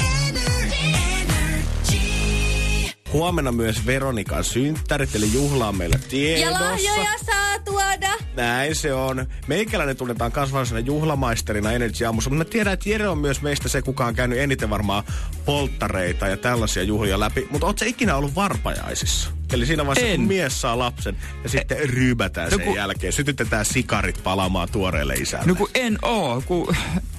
Huomenna 3.14 3.52
myös 3.52 3.86
Veronikan 3.86 4.44
synttärit, 4.44 5.14
eli 5.14 5.32
juhlaa 5.32 5.72
meillä 5.72 5.96
Ja 6.02 6.08
tiedossa. 6.08 6.64
lahjoja 6.64 7.10
saa 7.26 7.58
tuoda. 7.64 8.12
Näin 8.36 8.74
se 8.74 8.94
on. 8.94 9.26
Meikäläinen 9.46 9.96
tunnetaan 9.96 10.32
kasvallisena 10.32 10.80
juhlamaisterina 10.80 11.72
Energy 11.72 12.04
Aamussa, 12.04 12.30
mutta 12.30 12.44
mä 12.44 12.50
tiedän, 12.50 12.72
että 12.72 12.88
Jere 12.88 13.08
on 13.08 13.18
myös 13.18 13.42
meistä 13.42 13.68
se, 13.68 13.82
kuka 13.82 14.06
on 14.06 14.14
käynyt 14.14 14.38
eniten 14.38 14.70
varmaan 14.70 15.04
polttareita 15.44 16.26
ja 16.28 16.36
tällaisia 16.36 16.82
juhlia 16.82 17.20
läpi. 17.20 17.46
Mutta 17.50 17.66
oot 17.66 17.78
sä 17.78 17.84
ikinä 17.84 18.16
ollut 18.16 18.34
varpajaisissa? 18.34 19.30
Eli 19.52 19.66
siinä 19.66 19.86
vaiheessa, 19.86 20.10
En. 20.12 20.16
kun 20.16 20.26
mies 20.28 20.60
saa 20.60 20.78
lapsen 20.78 21.16
ja 21.42 21.48
sitten 21.48 21.78
ryypätään 21.88 22.50
No 22.50 22.56
sen 22.56 22.66
kun- 22.66 22.76
jälkeen. 22.76 23.12
Sytytetään 23.12 23.64
sikarit 23.64 24.22
palaamaan 24.24 24.68
tuoreelle 24.72 25.14
isälle. 25.14 25.46
No 25.46 25.54
kun 25.54 25.70
en 25.74 25.98
oo, 26.02 26.42
kun 26.46 26.76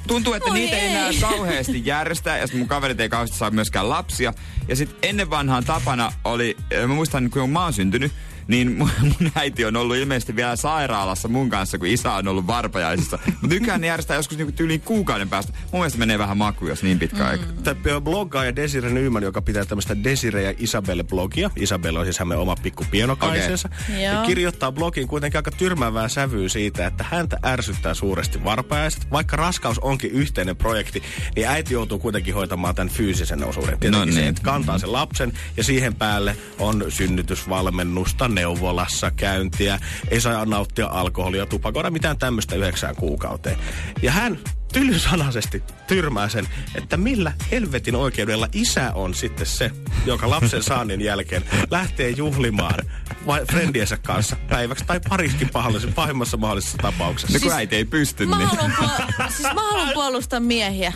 tuntuu, 0.08 0.34
että 0.34 0.50
Oi 0.50 0.60
niitä 0.60 0.76
ei 0.76 0.82
ei. 0.82 0.92
enää 0.92 1.12
kauheasti 1.22 1.82
järjestä, 1.86 2.38
ja 2.38 2.48
mun 2.54 2.68
kaverit 2.68 3.00
ei 3.00 3.10
kauheasti 3.10 3.38
saa 3.38 3.52
myöskään 3.52 3.90
lapsia. 3.90 4.34
Ja 4.68 4.76
sit 4.76 4.98
ennen 5.04 5.30
vanhaan 5.30 5.66
tapana 5.66 6.12
oli, 6.24 6.58
mä 6.88 6.88
muistan 6.88 7.30
kun 7.30 7.50
mä 7.50 7.64
oon 7.64 7.74
syntynyt, 7.74 8.12
niin 8.48 8.78
mun, 8.78 8.90
mun 9.20 9.32
äiti 9.36 9.66
on 9.66 9.76
ollut 9.76 9.96
ilmeisesti 9.96 10.36
vielä 10.36 10.56
sairaalassa 10.56 11.28
mun 11.28 11.50
kanssa, 11.50 11.78
kun 11.78 11.88
isä 11.88 12.14
on 12.14 12.28
ollut 12.28 12.48
varpajaisissa. 12.48 13.20
Mutta 13.42 13.48
nykyään 13.48 13.82
ne 13.82 13.88
järjestää 13.88 14.18
joskus 14.18 14.38
niinku 14.38 14.52
tyyliin 14.52 14.82
kuukauden 14.82 15.30
päästä. 15.30 15.54
Mun 15.72 15.82
mielestä 15.82 16.00
menee 16.00 16.20
vähän 16.20 16.38
maku, 16.38 16.68
jos 16.68 16.84
niin 16.84 17.00
pitkä 17.00 17.18
mm. 17.18 17.30
aika. 17.30 17.44
Tämä 17.64 18.02
bloggaaja 18.02 18.56
Desire 18.56 18.90
Nyman, 18.90 19.24
joka 19.24 19.42
pitää 19.42 19.66
tämmöistä 19.66 20.04
Desire 20.04 20.42
ja 20.42 20.52
Isabelle-blogia. 20.52 21.50
Isabelle 21.56 22.00
on 22.00 22.06
siis 22.06 22.20
hänen 22.20 22.38
oma 22.38 22.56
pikku 22.56 22.86
pienokaisensa. 22.92 23.70
Okei. 23.84 24.04
Ja 24.04 24.14
Joo. 24.14 24.26
kirjoittaa 24.26 24.72
blogiin 24.72 25.08
kuitenkin 25.08 25.38
aika 25.38 25.52
tyrmäävää 25.52 26.08
sävyä 26.08 26.50
siitä, 26.50 26.88
että 26.88 27.06
häntä 27.12 27.38
ärsyttää 27.46 27.94
suuresti 27.94 28.44
varpajaiset. 28.44 29.12
Vaikka 29.12 29.36
raskaus 29.38 29.80
onkin 29.80 30.12
yhteinen 30.12 30.56
projekti, 30.56 31.04
niin 31.36 31.48
äiti 31.48 31.74
joutuu 31.74 32.00
kuitenkin 32.00 32.34
hoitamaan 32.34 32.76
tämän 32.76 32.90
fyysisen 32.90 33.44
osuuden. 33.44 33.80
Tietenkin 33.80 34.10
No 34.10 34.14
se, 34.14 34.20
niin. 34.20 34.30
että 34.30 34.42
kantaa 34.42 34.78
sen 34.78 34.92
lapsen 34.92 35.34
ja 35.58 35.64
siihen 35.64 35.96
päälle 35.96 36.38
on 36.60 36.86
synnytysvalmennusta, 36.90 38.28
neuvolassa 38.36 39.12
käyntiä, 39.12 39.80
ei 40.12 40.22
saa 40.22 40.46
nauttia 40.46 40.88
alkoholia, 40.88 41.46
tupakoida, 41.46 41.90
mitään 41.92 42.18
tämmöistä 42.18 42.56
yhdeksään 42.56 42.96
kuukauteen. 42.96 43.58
Ja 44.02 44.12
hän 44.12 44.40
tylysanaisesti 44.74 45.64
tyrmää 45.88 46.30
sen, 46.30 46.48
että 46.76 46.98
millä 46.98 47.34
helvetin 47.52 47.96
oikeudella 47.96 48.48
isä 48.54 48.92
on 48.94 49.14
sitten 49.14 49.46
se, 49.46 49.72
joka 50.06 50.30
lapsen 50.30 50.64
saannin 50.64 51.02
jälkeen 51.02 51.44
lähtee 51.72 52.10
juhlimaan 52.10 52.80
vai 53.26 53.46
frendiensä 53.46 53.98
kanssa 53.98 54.36
päiväksi 54.50 54.86
tai 54.86 55.00
pariskin 55.10 55.50
pahallisessa, 55.50 55.96
pahimmassa 55.96 56.38
mahdollisessa 56.38 56.78
tapauksessa. 56.78 57.38
No 57.38 57.40
kun 57.44 57.52
äiti 57.52 57.76
ei 57.76 57.86
pysty, 57.86 58.26
Mä 58.26 58.38
niin... 58.38 58.48
haluan, 58.48 58.72
puol- 58.72 59.30
siis 59.30 59.54
mä 59.54 59.62
haluan 59.72 59.92
puolustaa 59.94 60.40
miehiä. 60.40 60.94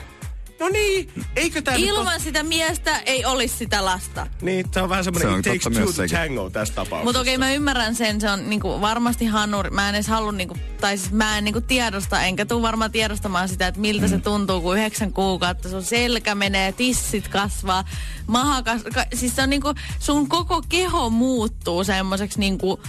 No 0.60 0.70
niin, 0.70 1.10
eikö 1.36 1.62
tämä 1.62 1.78
Ilman 1.78 2.20
sitä 2.20 2.44
miestä 2.44 3.00
ei 3.00 3.26
olisi 3.26 3.58
sitä 3.58 3.86
lasta. 3.86 4.22
ole... 4.22 4.30
Niin, 4.42 4.70
tämä 4.70 4.84
on 4.84 4.90
vähän 4.90 5.04
semmoinen 5.04 5.30
Se 5.30 5.34
on 5.34 5.40
it 5.56 5.62
takes 5.64 5.78
two 5.78 5.94
to 6.08 6.16
tango 6.16 6.50
tässä 6.50 6.74
tapauksessa. 6.74 7.04
Mutta 7.04 7.20
okei, 7.20 7.38
mä 7.38 7.52
ymmärrän 7.52 7.96
sen. 7.96 8.22
Se 8.22 8.30
on 8.30 8.50
niinku 8.50 8.82
varmasti 8.82 9.26
hanuri. 9.26 9.70
Mä 9.70 9.90
en 9.90 9.96
edes 9.96 10.08
halua, 10.08 10.32
niinku, 10.32 10.58
tai 10.82 10.98
siis 10.98 11.12
mä 11.12 11.38
en 11.38 11.44
niinku 11.44 11.62
tiedosta, 11.62 12.22
enkä 12.24 12.46
tuu 12.46 12.62
varmaan 12.62 12.92
tiedostamaan 12.92 13.50
sitä, 13.50 13.68
että 13.68 13.80
miltä 13.82 14.06
Mm. 14.06 14.10
se 14.10 14.20
tuntuu, 14.20 14.62
kun 14.62 14.78
yhdeksän 14.78 15.14
kuukautta 15.14 15.70
sun 15.70 15.84
selkä 15.84 16.36
menee, 16.36 16.72
tissit 16.72 17.28
kasvaa, 17.28 17.84
maha 18.28 18.64
kasvaa. 18.64 18.92
Ka- 18.92 19.06
siis 19.18 19.36
se 19.36 19.42
on 19.42 19.50
niinku, 19.50 19.74
sun 20.00 20.30
koko 20.30 20.62
keho 20.70 21.10
muuttuu 21.10 21.84
semmoiseksi 21.84 22.40
niinku 22.40 22.80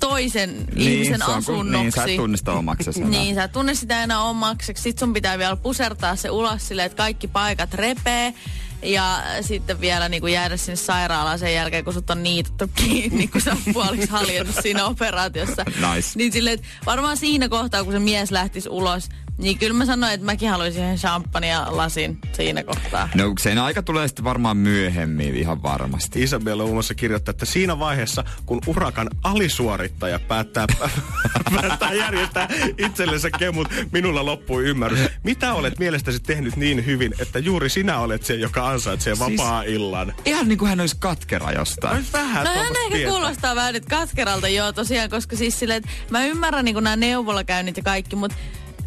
toisen 0.00 0.64
ihmisen 0.76 1.18
se 1.18 1.24
on, 1.24 1.34
asunnoksi. 1.38 1.82
Niin, 1.82 1.92
sä 1.92 2.04
et 2.04 2.16
tunnista 2.16 2.52
omaksesi. 2.52 3.00
enää. 3.00 3.10
Niin, 3.10 3.34
sä 3.34 3.44
et 3.44 3.52
tunne 3.52 3.74
sitä 3.74 4.02
enää 4.02 4.20
omakseksi. 4.20 4.82
Sit 4.82 4.98
sun 4.98 5.12
pitää 5.12 5.38
vielä 5.38 5.56
pusertaa 5.56 6.16
se 6.16 6.30
ulos 6.30 6.68
silleen, 6.68 6.86
että 6.86 6.96
kaikki 6.96 7.28
paikat 7.28 7.74
repee. 7.74 8.34
Ja 8.82 9.22
sitten 9.40 9.80
vielä 9.80 10.08
niin 10.08 10.20
kuin 10.20 10.32
jäädä 10.32 10.56
sinne 10.56 10.76
sairaalaan 10.76 11.38
sen 11.38 11.54
jälkeen, 11.54 11.84
kun 11.84 11.92
sut 11.92 12.10
on 12.10 12.22
niitetty 12.22 12.68
kiinni, 12.74 13.26
kun 13.26 13.40
sä 13.40 13.50
oot 13.50 13.72
puoliksi 13.72 14.08
haljennut 14.10 14.56
siinä 14.62 14.84
operaatiossa. 14.84 15.64
Nice. 15.94 16.08
Niin 16.14 16.32
silleen, 16.32 16.54
että 16.54 16.66
varmaan 16.86 17.16
siinä 17.16 17.48
kohtaa, 17.48 17.84
kun 17.84 17.92
se 17.92 17.98
mies 17.98 18.30
lähtisi 18.30 18.68
ulos, 18.68 19.08
Niin 19.38 19.58
kyllä 19.58 19.74
mä 19.74 19.86
sanoin, 19.86 20.12
että 20.12 20.24
mäkin 20.26 20.50
haluaisin 20.50 20.82
ihan 20.84 20.96
champagnea 20.96 21.66
lasin 21.76 22.18
siinä 22.32 22.62
kohtaa. 22.64 23.08
No 23.14 23.32
sen 23.40 23.58
aika 23.58 23.82
tulee 23.82 24.08
sitten 24.08 24.24
varmaan 24.24 24.56
myöhemmin 24.56 25.36
ihan 25.36 25.62
varmasti. 25.62 26.22
Isabella 26.22 26.62
muun 26.62 26.74
muassa 26.74 26.94
kirjoittaa, 26.94 27.30
että 27.30 27.46
siinä 27.46 27.78
vaiheessa, 27.78 28.24
kun 28.46 28.60
urakan 28.66 29.08
alisuorittaja 29.24 30.18
päättää, 30.18 30.66
päättää 31.54 31.92
järjestää 31.92 32.48
itsellensä 32.78 33.30
kemut, 33.30 33.68
minulla 33.92 34.24
loppui 34.26 34.64
ymmärrys. 34.64 35.00
Mitä 35.22 35.54
olet 35.54 35.78
mielestäsi 35.78 36.20
tehnyt 36.20 36.56
niin 36.56 36.86
hyvin, 36.86 37.14
että 37.18 37.38
juuri 37.38 37.68
sinä 37.70 37.98
olet 37.98 38.22
se, 38.24 38.34
joka 38.34 38.68
ansaitsee 38.68 39.14
Siis- 39.14 39.38
vapaa-illan? 39.40 40.14
Ihan 40.24 40.48
niin 40.48 40.58
kuin 40.58 40.68
hän 40.68 40.80
olisi 40.80 40.96
katkera 40.98 41.52
jostain. 41.52 41.96
Ai 41.96 42.02
vähän 42.12 42.44
No 42.44 42.50
hän 42.50 42.66
ehkä 42.66 42.92
pientä. 42.92 43.10
kuulostaa 43.10 43.54
vähän 43.56 43.74
nyt 43.74 43.86
katkeralta 43.86 44.48
joo 44.48 44.72
tosiaan, 44.72 45.10
koska 45.10 45.36
siis 45.36 45.58
silleen, 45.58 45.76
että 45.78 45.90
mä 46.10 46.24
ymmärrän 46.26 46.64
niin 46.64 46.74
nämä 46.84 46.96
neuvolakäynnit 46.96 47.76
ja 47.76 47.82
kaikki, 47.82 48.16
mutta 48.16 48.36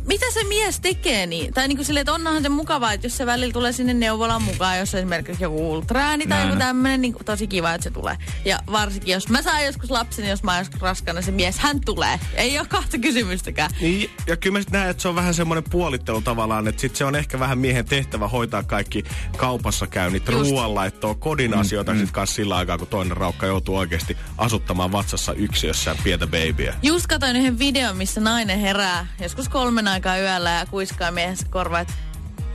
mitä 0.09 0.25
se 0.33 0.43
mies 0.43 0.79
tekee 0.79 1.25
niin? 1.25 1.53
Tai 1.53 1.67
niin 1.67 1.75
kuin 1.75 1.85
silleen, 1.85 2.01
että 2.01 2.13
onnahan 2.13 2.41
se 2.41 2.49
mukavaa, 2.49 2.93
että 2.93 3.07
jos 3.07 3.17
se 3.17 3.25
välillä 3.25 3.53
tulee 3.53 3.71
sinne 3.71 3.93
neuvolaan 3.93 4.41
mukaan, 4.41 4.79
jos 4.79 4.93
on 4.93 4.99
esimerkiksi 4.99 5.43
joku 5.43 5.71
ultraääni 5.71 6.27
tai 6.27 6.45
joku 6.45 6.59
tämmöinen, 6.59 7.01
niin 7.01 7.15
tosi 7.25 7.47
kiva, 7.47 7.73
että 7.73 7.83
se 7.83 7.91
tulee. 7.91 8.17
Ja 8.45 8.59
varsinkin, 8.71 9.13
jos 9.13 9.29
mä 9.29 9.41
saan 9.41 9.65
joskus 9.65 9.91
lapsen, 9.91 10.29
jos 10.29 10.43
mä 10.43 10.51
oon 10.51 10.59
joskus 10.59 10.81
raskana, 10.81 11.21
se 11.21 11.31
mies, 11.31 11.59
hän 11.59 11.81
tulee. 11.81 12.19
Ei 12.33 12.59
ole 12.59 12.67
kahta 12.67 12.97
kysymystäkään. 12.97 13.71
Niin, 13.81 14.09
ja 14.27 14.37
kyllä 14.37 14.57
mä 14.57 14.61
sit 14.61 14.71
näen, 14.71 14.89
että 14.89 15.01
se 15.01 15.07
on 15.07 15.15
vähän 15.15 15.33
semmoinen 15.33 15.63
puolittelu 15.69 16.21
tavallaan, 16.21 16.67
että 16.67 16.81
sit 16.81 16.95
se 16.95 17.05
on 17.05 17.15
ehkä 17.15 17.39
vähän 17.39 17.57
miehen 17.57 17.85
tehtävä 17.85 18.27
hoitaa 18.27 18.63
kaikki 18.63 19.03
kaupassa 19.37 19.87
käynnit, 19.87 20.29
ruoanlaittoa, 20.29 21.15
kodin 21.15 21.53
asioita 21.53 21.95
sit 21.95 22.11
kanssa 22.11 22.35
sillä 22.35 22.55
aikaa, 22.55 22.77
kun 22.77 22.87
toinen 22.87 23.17
raukka 23.17 23.45
joutuu 23.45 23.77
oikeasti 23.77 24.17
asuttamaan 24.37 24.91
vatsassa 24.91 25.33
yksiössä 25.33 25.95
pientä 26.03 26.27
babyä. 26.27 26.75
Just 26.83 27.07
katsoin 27.07 27.35
yhden 27.35 27.59
videon, 27.59 27.97
missä 27.97 28.21
nainen 28.21 28.59
herää 28.59 29.07
joskus 29.21 29.49
kolmen 29.49 29.87
aikaa 29.87 29.99
yöllä 30.06 30.50
ja 30.50 30.65
kuiskaa 30.65 31.12
miehensä 31.12 31.46
korvaa, 31.50 31.79
että 31.79 31.94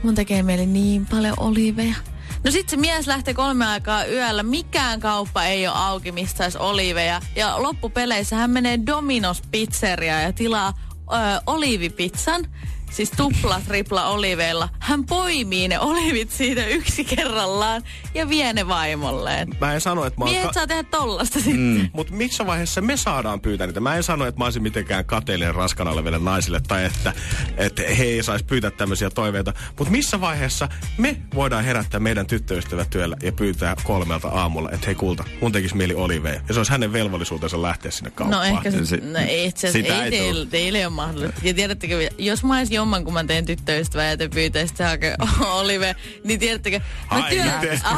mun 0.03 0.15
tekee 0.15 0.43
mieli 0.43 0.65
niin 0.65 1.05
paljon 1.05 1.33
oliveja. 1.37 1.95
No 2.43 2.51
sit 2.51 2.69
se 2.69 2.77
mies 2.77 3.07
lähtee 3.07 3.33
kolme 3.33 3.65
aikaa 3.65 4.05
yöllä, 4.05 4.43
mikään 4.43 4.99
kauppa 4.99 5.43
ei 5.43 5.67
ole 5.67 5.77
auki, 5.77 6.11
mistä 6.11 6.37
saisi 6.37 6.57
oliveja. 6.57 7.21
Ja 7.35 7.63
loppupeleissä 7.63 8.35
hän 8.35 8.49
menee 8.49 8.77
Domino's 8.77 9.47
Pizzeria 9.51 10.21
ja 10.21 10.33
tilaa 10.33 10.73
ö, 10.99 11.41
oliivipizzan. 11.45 12.47
Siis 12.95 13.11
tupla, 13.11 13.61
tripla 13.67 14.05
oliveilla. 14.05 14.69
Hän 14.79 15.05
poimii 15.05 15.67
ne 15.67 15.79
olivit 15.79 16.31
siitä 16.31 16.65
yksi 16.65 17.05
kerrallaan 17.05 17.83
ja 18.13 18.29
vie 18.29 18.53
ne 18.53 18.67
vaimolleen. 18.67 19.47
Mä 19.61 19.73
en 19.73 19.81
sano, 19.81 20.05
että 20.05 20.19
mä 20.19 20.25
oon... 20.25 20.31
Miehet 20.31 20.47
Ka- 20.47 20.53
saa 20.53 20.67
tehdä 20.67 20.83
tollasta 20.83 21.39
sitten. 21.39 21.81
Mm. 21.81 21.89
mutta 21.93 22.13
missä 22.13 22.45
vaiheessa 22.45 22.81
me 22.81 22.97
saadaan 22.97 23.41
pyytää 23.41 23.67
niitä? 23.67 23.79
Mä 23.79 23.95
en 23.95 24.03
sano, 24.03 24.25
että 24.25 24.39
mä 24.39 24.45
olisin 24.45 24.63
mitenkään 24.63 25.05
kateellinen 25.05 25.55
raskana 25.55 25.91
oleville 25.91 26.19
naisille 26.19 26.61
tai 26.67 26.85
että, 26.85 27.13
että 27.57 27.81
he 27.97 28.03
ei 28.03 28.23
saisi 28.23 28.45
pyytää 28.45 28.71
tämmöisiä 28.71 29.09
toiveita. 29.09 29.53
Mutta 29.77 29.91
missä 29.91 30.21
vaiheessa 30.21 30.69
me 30.97 31.17
voidaan 31.35 31.63
herättää 31.63 31.99
meidän 31.99 32.27
tyttöystävät 32.27 32.89
työllä 32.89 33.17
ja 33.23 33.31
pyytää 33.31 33.75
kolmelta 33.83 34.27
aamulla, 34.27 34.71
että 34.71 34.85
hei 34.85 34.95
kulta, 34.95 35.23
mun 35.41 35.51
tekisi 35.51 35.75
mieli 35.75 35.93
oliveja. 35.95 36.41
Ja 36.47 36.53
se 36.53 36.59
olisi 36.59 36.71
hänen 36.71 36.93
velvollisuutensa 36.93 37.61
lähteä 37.61 37.91
sinne 37.91 38.11
kauppaan. 38.11 38.49
No 38.51 38.57
ehkä 38.57 38.71
se, 38.71 38.85
Se- 38.85 38.97
no 38.97 39.19
ei 39.19 39.45
itse 39.45 39.67
asiassa, 39.67 39.93
ei, 39.95 40.01
ei 40.01 40.11
teille, 40.11 40.45
teille 40.45 40.77
ei 40.77 40.85
ole 40.85 40.93
mahdollista. 40.93 41.41
Ja 41.43 41.53
tiedättekö, 41.53 42.09
jos 42.17 42.43
mä 42.43 42.57
olisin 42.57 42.84
jomman, 42.85 43.03
kun 43.03 43.13
mä 43.13 43.23
teen 43.23 43.45
tyttöystävää 43.45 44.09
ja 44.09 44.17
te 44.17 44.29
pyytäisitte 44.29 44.83
hakea 44.83 45.15
Olive, 45.59 45.95
niin 46.23 46.39
tiedättekö, 46.39 46.79
mä 47.11 47.17
Ai. 47.17 47.35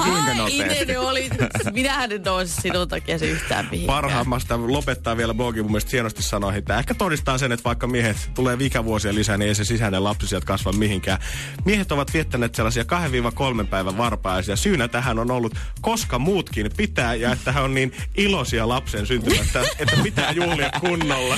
Kuinka 0.04 0.34
nopeasti? 0.34 0.82
itse 0.82 1.00
oli, 1.00 1.30
minähän 1.74 2.10
nyt 2.10 2.26
nousi 2.26 2.62
sinun 2.62 2.88
takia 2.88 3.20
se 3.20 3.26
yhtään 3.26 3.68
mihinkään. 3.72 4.02
Parhaimmasta 4.02 4.60
lopettaa 4.68 5.18
vielä 5.18 5.34
blogi 5.34 5.62
mun 5.62 5.72
mielestä 5.72 5.90
hienosti 5.92 6.24
sanoi, 6.24 6.58
että 6.58 6.80
ehkä 6.80 6.94
todistaa 6.94 7.38
sen, 7.38 7.52
että 7.52 7.64
vaikka 7.64 7.88
miehet 7.88 8.30
tulee 8.34 8.58
ikävuosia 8.60 9.16
lisää, 9.16 9.38
niin 9.38 9.48
ei 9.48 9.56
se 9.56 9.66
sisäinen 9.66 10.04
lapsi 10.04 10.28
sieltä 10.28 10.46
kasva 10.46 10.72
mihinkään. 10.72 11.20
Miehet 11.66 11.92
ovat 11.92 12.14
viettäneet 12.14 12.56
sellaisia 12.56 12.84
2-3 13.64 13.68
päivän 13.68 13.98
varpaisia. 13.98 14.56
Syynä 14.56 14.88
tähän 14.88 15.20
on 15.20 15.32
ollut, 15.32 15.56
koska 15.82 16.20
muutkin 16.20 16.72
pitää 16.78 17.16
ja 17.16 17.32
että 17.32 17.52
he 17.52 17.60
on 17.60 17.74
niin 17.74 17.92
iloisia 18.18 18.68
lapsen 18.68 19.06
syntymästä, 19.06 19.62
että 19.80 19.96
pitää 20.04 20.32
juhlia 20.32 20.70
kunnolla. 20.80 21.38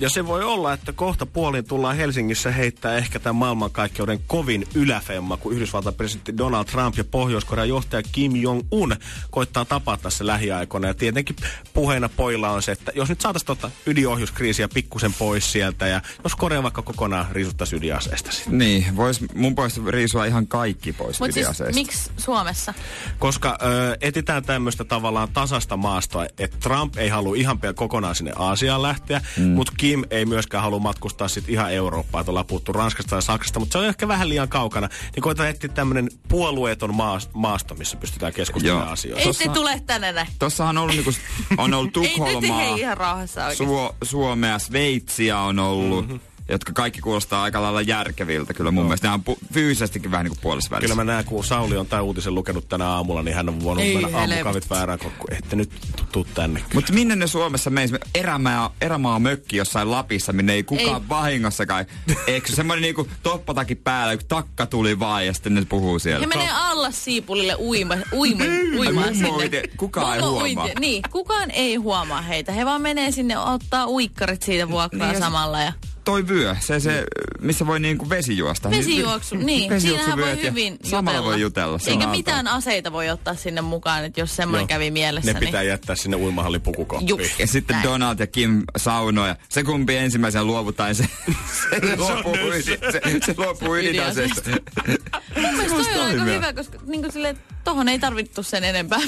Ja 0.00 0.10
se 0.10 0.26
voi 0.26 0.44
olla, 0.44 0.72
että 0.72 0.92
kohta 0.92 1.26
puolin 1.26 1.64
tullaan 1.64 1.96
Helsingissä 1.96 2.50
heittää 2.50 2.96
ehkä 2.96 3.18
tämän 3.18 3.36
maailmankaikkeuden 3.36 4.20
kovin 4.26 4.66
yläfemma, 4.74 5.36
kun 5.36 5.52
Yhdysvaltain 5.52 5.94
presidentti 5.94 6.38
Donald 6.38 6.64
Trump 6.64 6.96
ja 6.96 7.04
Pohjois-Korean 7.04 7.68
johtaja 7.68 8.02
Kim 8.12 8.32
Jong-un 8.36 8.96
koittaa 9.30 9.64
tapata 9.64 10.10
se 10.10 10.26
lähiaikoina. 10.26 10.88
Ja 10.88 10.94
tietenkin 10.94 11.36
puheena 11.74 12.08
poilla 12.08 12.50
on 12.50 12.62
se, 12.62 12.72
että 12.72 12.92
jos 12.94 13.08
nyt 13.08 13.20
saataisiin 13.20 13.46
tota 13.46 13.70
ydinohjuskriisiä 13.86 14.68
pikkusen 14.74 15.14
pois 15.14 15.52
sieltä 15.52 15.86
ja 15.86 16.00
jos 16.24 16.36
Korea 16.36 16.62
vaikka 16.62 16.82
kokonaan 16.82 17.26
riisuttaisi 17.30 17.76
ydinaseesta 17.76 18.32
sitten. 18.32 18.58
Niin, 18.58 18.96
vois 18.96 19.20
mun 19.34 19.54
puolesta 19.54 19.80
riisua 19.88 20.24
ihan 20.24 20.46
kaikki 20.46 20.92
pois 20.92 21.20
Mutta 21.20 21.34
siis 21.34 21.46
ydinaseista. 21.46 21.74
miksi 21.74 22.10
Suomessa? 22.16 22.74
Koska 23.18 23.58
ö, 23.62 23.96
etitään 24.00 24.44
tämmöistä 24.44 24.84
tavallaan 24.84 25.28
tasasta 25.32 25.76
maastoa, 25.76 26.26
että 26.38 26.56
Trump 26.60 26.96
ei 26.96 27.08
halua 27.08 27.36
ihan 27.36 27.58
pian 27.58 27.74
kokonaan 27.74 28.14
sinne 28.14 28.32
Aasiaan 28.36 28.82
lähteä, 28.82 29.20
mm. 29.36 29.48
mutta 29.48 29.72
Kim 29.88 30.04
ei 30.10 30.24
myöskään 30.24 30.62
halua 30.62 30.78
matkustaa 30.78 31.28
sitten 31.28 31.54
ihan 31.54 31.72
Eurooppaan, 31.72 32.20
että 32.22 32.30
ollaan 32.30 32.46
puhuttu 32.46 32.72
Ranskasta 32.72 33.14
ja 33.14 33.20
Saksasta, 33.20 33.60
mutta 33.60 33.72
se 33.72 33.78
on 33.78 33.84
ehkä 33.84 34.08
vähän 34.08 34.28
liian 34.28 34.48
kaukana. 34.48 34.88
Niin 35.14 35.22
koitetaan 35.22 35.48
etsiä 35.48 35.68
tämmöinen 35.68 36.08
puolueeton 36.28 36.94
maas, 36.94 37.30
maasto, 37.34 37.74
missä 37.74 37.96
pystytään 37.96 38.32
keskustelemaan 38.32 38.86
Joo. 38.86 38.92
asioista. 38.92 39.28
Ei 39.28 39.48
te 39.48 39.54
tule 39.54 39.82
tänne 39.86 40.12
näin. 40.12 40.28
Tossahan 40.38 40.78
on 40.78 40.82
ollut, 40.82 40.94
niinku, 40.94 41.10
on 41.58 41.74
ollut 41.74 41.96
Ei 41.96 42.02
nyt 42.02 42.16
Tukholmaa, 42.16 42.58
hei 42.58 42.80
ihan 42.80 42.96
rauhassa. 42.96 43.54
Suo, 43.54 43.96
Suomea, 44.04 44.58
Sveitsiä 44.58 45.38
on 45.38 45.58
ollut, 45.58 46.08
mm-hmm. 46.08 46.27
Jotka 46.48 46.72
kaikki 46.72 47.00
kuulostaa 47.00 47.42
aika 47.42 47.62
lailla 47.62 47.82
järkeviltä 47.82 48.54
kyllä 48.54 48.70
mun 48.70 48.82
no. 48.82 48.88
mielestä. 48.88 49.06
Nämä 49.06 49.14
on 49.14 49.34
pu- 49.34 49.46
fyysisestikin 49.52 50.10
vähän 50.10 50.24
niin 50.24 50.30
kuin 50.32 50.42
puolessa 50.42 50.70
välissä. 50.70 50.94
Kyllä 50.94 51.04
mä 51.04 51.12
näen, 51.12 51.24
kun 51.24 51.44
Sauli 51.44 51.76
on 51.76 51.86
tämän 51.86 52.04
uutisen 52.04 52.34
lukenut 52.34 52.68
tänä 52.68 52.86
aamulla, 52.86 53.22
niin 53.22 53.34
hän 53.34 53.48
on 53.48 53.64
voinut 53.64 53.84
Ei 53.84 53.96
mennä 53.96 54.18
aamukavit 54.18 54.70
väärään, 54.70 54.98
kun 54.98 55.12
ette 55.30 55.56
nyt 55.56 55.70
tuu 56.12 56.26
tänne. 56.34 56.62
Mutta 56.74 56.92
minne 56.92 57.16
ne 57.16 57.26
Suomessa 57.26 57.70
meis? 57.70 57.90
Erämaa, 58.14 58.74
erämaa 58.80 59.18
mökki 59.18 59.56
jossain 59.56 59.90
Lapissa, 59.90 60.32
minne 60.32 60.52
ei 60.52 60.62
kukaan 60.62 61.02
Ei. 61.02 61.08
vahingossakaan. 61.08 61.86
Eikö 62.26 62.52
semmoinen 62.52 62.82
niinku 62.82 63.08
toppatakin 63.22 63.76
päällä, 63.76 64.16
kun 64.16 64.26
takka 64.28 64.66
tuli 64.66 64.98
vaan 64.98 65.26
ja 65.26 65.34
sitten 65.34 65.54
ne 65.54 65.64
puhuu 65.68 65.98
siellä. 65.98 66.20
He 66.20 66.26
menee 66.26 66.50
alla 66.52 66.90
siipulille 66.90 67.56
uima, 67.58 67.94
uima, 68.12 68.44
uimaan 68.78 69.14
sinne. 69.14 69.62
kukaan 69.76 70.16
ei 70.16 70.22
huomaa. 70.22 70.68
Niin, 70.80 71.02
kukaan 71.10 71.50
ei 71.50 71.76
huomaa 71.76 72.22
heitä. 72.22 72.52
He 72.52 72.64
vaan 72.64 72.82
menee 72.82 73.10
sinne 73.10 73.38
ottaa 73.38 73.86
uikkarit 73.86 74.42
siitä 74.42 74.68
vuokraa 74.68 75.06
Niin, 75.08 75.14
ja 75.14 75.20
samalla. 75.20 75.60
Ja 75.60 75.72
Toi 76.08 76.22
vyö, 76.22 76.56
se, 76.60 76.80
se 76.80 77.06
missä 77.40 77.66
voi 77.66 77.80
niinku 77.80 78.10
vesi 78.10 78.36
juosta. 78.36 78.70
vesijuoksu, 78.70 79.34
niin. 79.34 79.80
Siinähän 79.80 80.18
voi 80.18 80.42
hyvin 80.42 80.76
Samalla 80.84 81.18
jutella. 81.18 81.30
voi 81.30 81.40
jutella. 81.40 81.78
Eikä 81.78 81.90
samalla 81.92 82.16
mitään 82.16 82.48
aseita 82.48 82.92
voi 82.92 83.10
ottaa 83.10 83.34
sinne 83.34 83.60
mukaan, 83.60 84.04
että 84.04 84.20
jos 84.20 84.36
semmoinen 84.36 84.62
Joo. 84.62 84.68
kävi 84.68 84.90
mielessä. 84.90 85.32
Ne 85.32 85.40
pitää 85.40 85.62
jättää 85.62 85.96
sinne 85.96 86.16
uimahallin 86.16 86.60
pukukoppiin. 86.60 87.30
Ja 87.38 87.46
sitten 87.46 87.74
Näin. 87.74 87.88
Donald 87.88 88.18
ja 88.18 88.26
Kim 88.26 88.62
saunoja. 88.76 89.36
Se 89.48 89.64
kumpi 89.64 89.96
ensimmäisenä 89.96 90.44
luovutaan, 90.44 90.94
se, 90.94 91.04
se, 91.70 91.96
luopuu, 91.96 92.36
ydin, 92.36 92.62
se, 92.92 93.00
se 93.26 93.34
luopuu 93.36 93.76
ydinaseesta. 93.76 94.50
Mun 95.36 95.54
mielestä 95.54 95.94
toi 95.94 96.00
on 96.00 96.08
aika 96.10 96.24
hyvä, 96.24 96.52
koska 96.52 96.78
niin 96.86 97.02
kuin 97.02 97.12
sille, 97.12 97.36
tohon 97.64 97.88
ei 97.88 97.98
tarvittu 97.98 98.42
sen 98.42 98.64
enempää. 98.64 99.00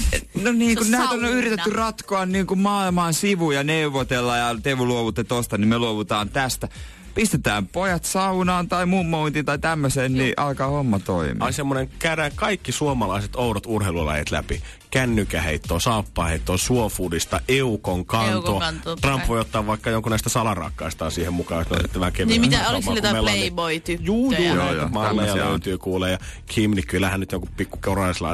No 0.43 0.53
niin, 0.53 0.71
Se 0.71 0.77
kun 0.77 0.87
on 0.87 0.91
näitä 1.01 1.15
on 1.15 1.25
yritetty 1.25 1.71
ratkoa 1.71 2.27
niin 2.27 2.47
kuin 2.47 2.61
maailman 2.61 3.15
sivuja 3.15 3.65
neuvotella 3.65 4.37
ja 4.37 4.57
te 4.63 4.77
luovutte 4.77 5.25
tosta, 5.25 5.59
niin 5.59 5.69
me 5.69 5.79
luovutaan 5.79 6.29
tästä. 6.29 6.69
Pistetään 7.15 7.67
pojat 7.67 8.05
saunaan 8.05 8.69
tai 8.69 8.87
mummointiin 8.87 9.45
tai 9.45 9.59
tämmöiseen, 9.59 10.13
niin 10.13 10.35
alkaa 10.37 10.69
homma 10.69 10.99
toimia. 10.99 11.45
Ai 11.45 11.53
semmonen, 11.53 11.91
käydään 11.99 12.33
kaikki 12.35 12.73
suomalaiset 12.73 13.37
oudot 13.37 13.67
urheilulajit 13.67 14.31
läpi. 14.31 14.63
Kännykäheittoa, 14.91 15.81
saappaheittoa, 15.81 16.57
suofoodista, 16.57 17.41
eukon 17.49 18.07
kantoa. 18.07 18.35
Eukon 18.35 18.59
kanto, 18.59 18.97
Trump 18.97 19.29
voi 19.29 19.41
ottaa 19.41 19.67
vaikka 19.67 19.91
jonkun 19.91 20.11
näistä 20.11 20.29
salarakkaistaan 20.29 21.11
siihen 21.11 21.33
mukaan, 21.33 21.67
ne 21.71 21.77
on 21.95 22.01
vähän 22.01 22.13
Niin 22.27 22.41
mitä, 22.41 22.57
kevyempää 22.57 22.69
oliko 22.77 22.95
sillä 22.95 23.09
jotain. 23.09 23.25
Playboy-tyttöjä? 23.25 24.07
Juu, 24.07 24.33
juu, 24.33 24.45
Joo, 24.55 24.73
joo, 24.73 24.89
malleja 24.89 25.37
löytyy 25.37 25.79
kuulee. 25.79 26.11
Ja 26.13 26.19
Kim, 26.47 26.71
niin 26.71 26.87
kyllähän 26.87 27.21
nyt 27.21 27.33
joku 27.33 27.49
pikku 27.57 27.79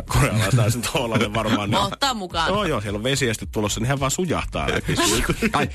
korealaisnaisen 0.07 0.83
tuollainen 0.93 1.35
varmaan. 1.35 1.71
niin- 1.71 1.81
Ottaa 1.83 2.15
mukaan. 2.15 2.49
Joo, 2.49 2.65
joo, 2.65 2.81
siellä 2.81 2.97
on 2.97 3.05
vesiesty 3.05 3.47
tulossa, 3.53 3.81
niin 3.81 3.89
hän 3.89 4.01
vaan 4.01 4.11
sujahtaa. 4.11 4.67
Ai, 5.53 5.69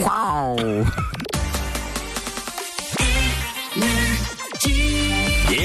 wow. 0.00 0.86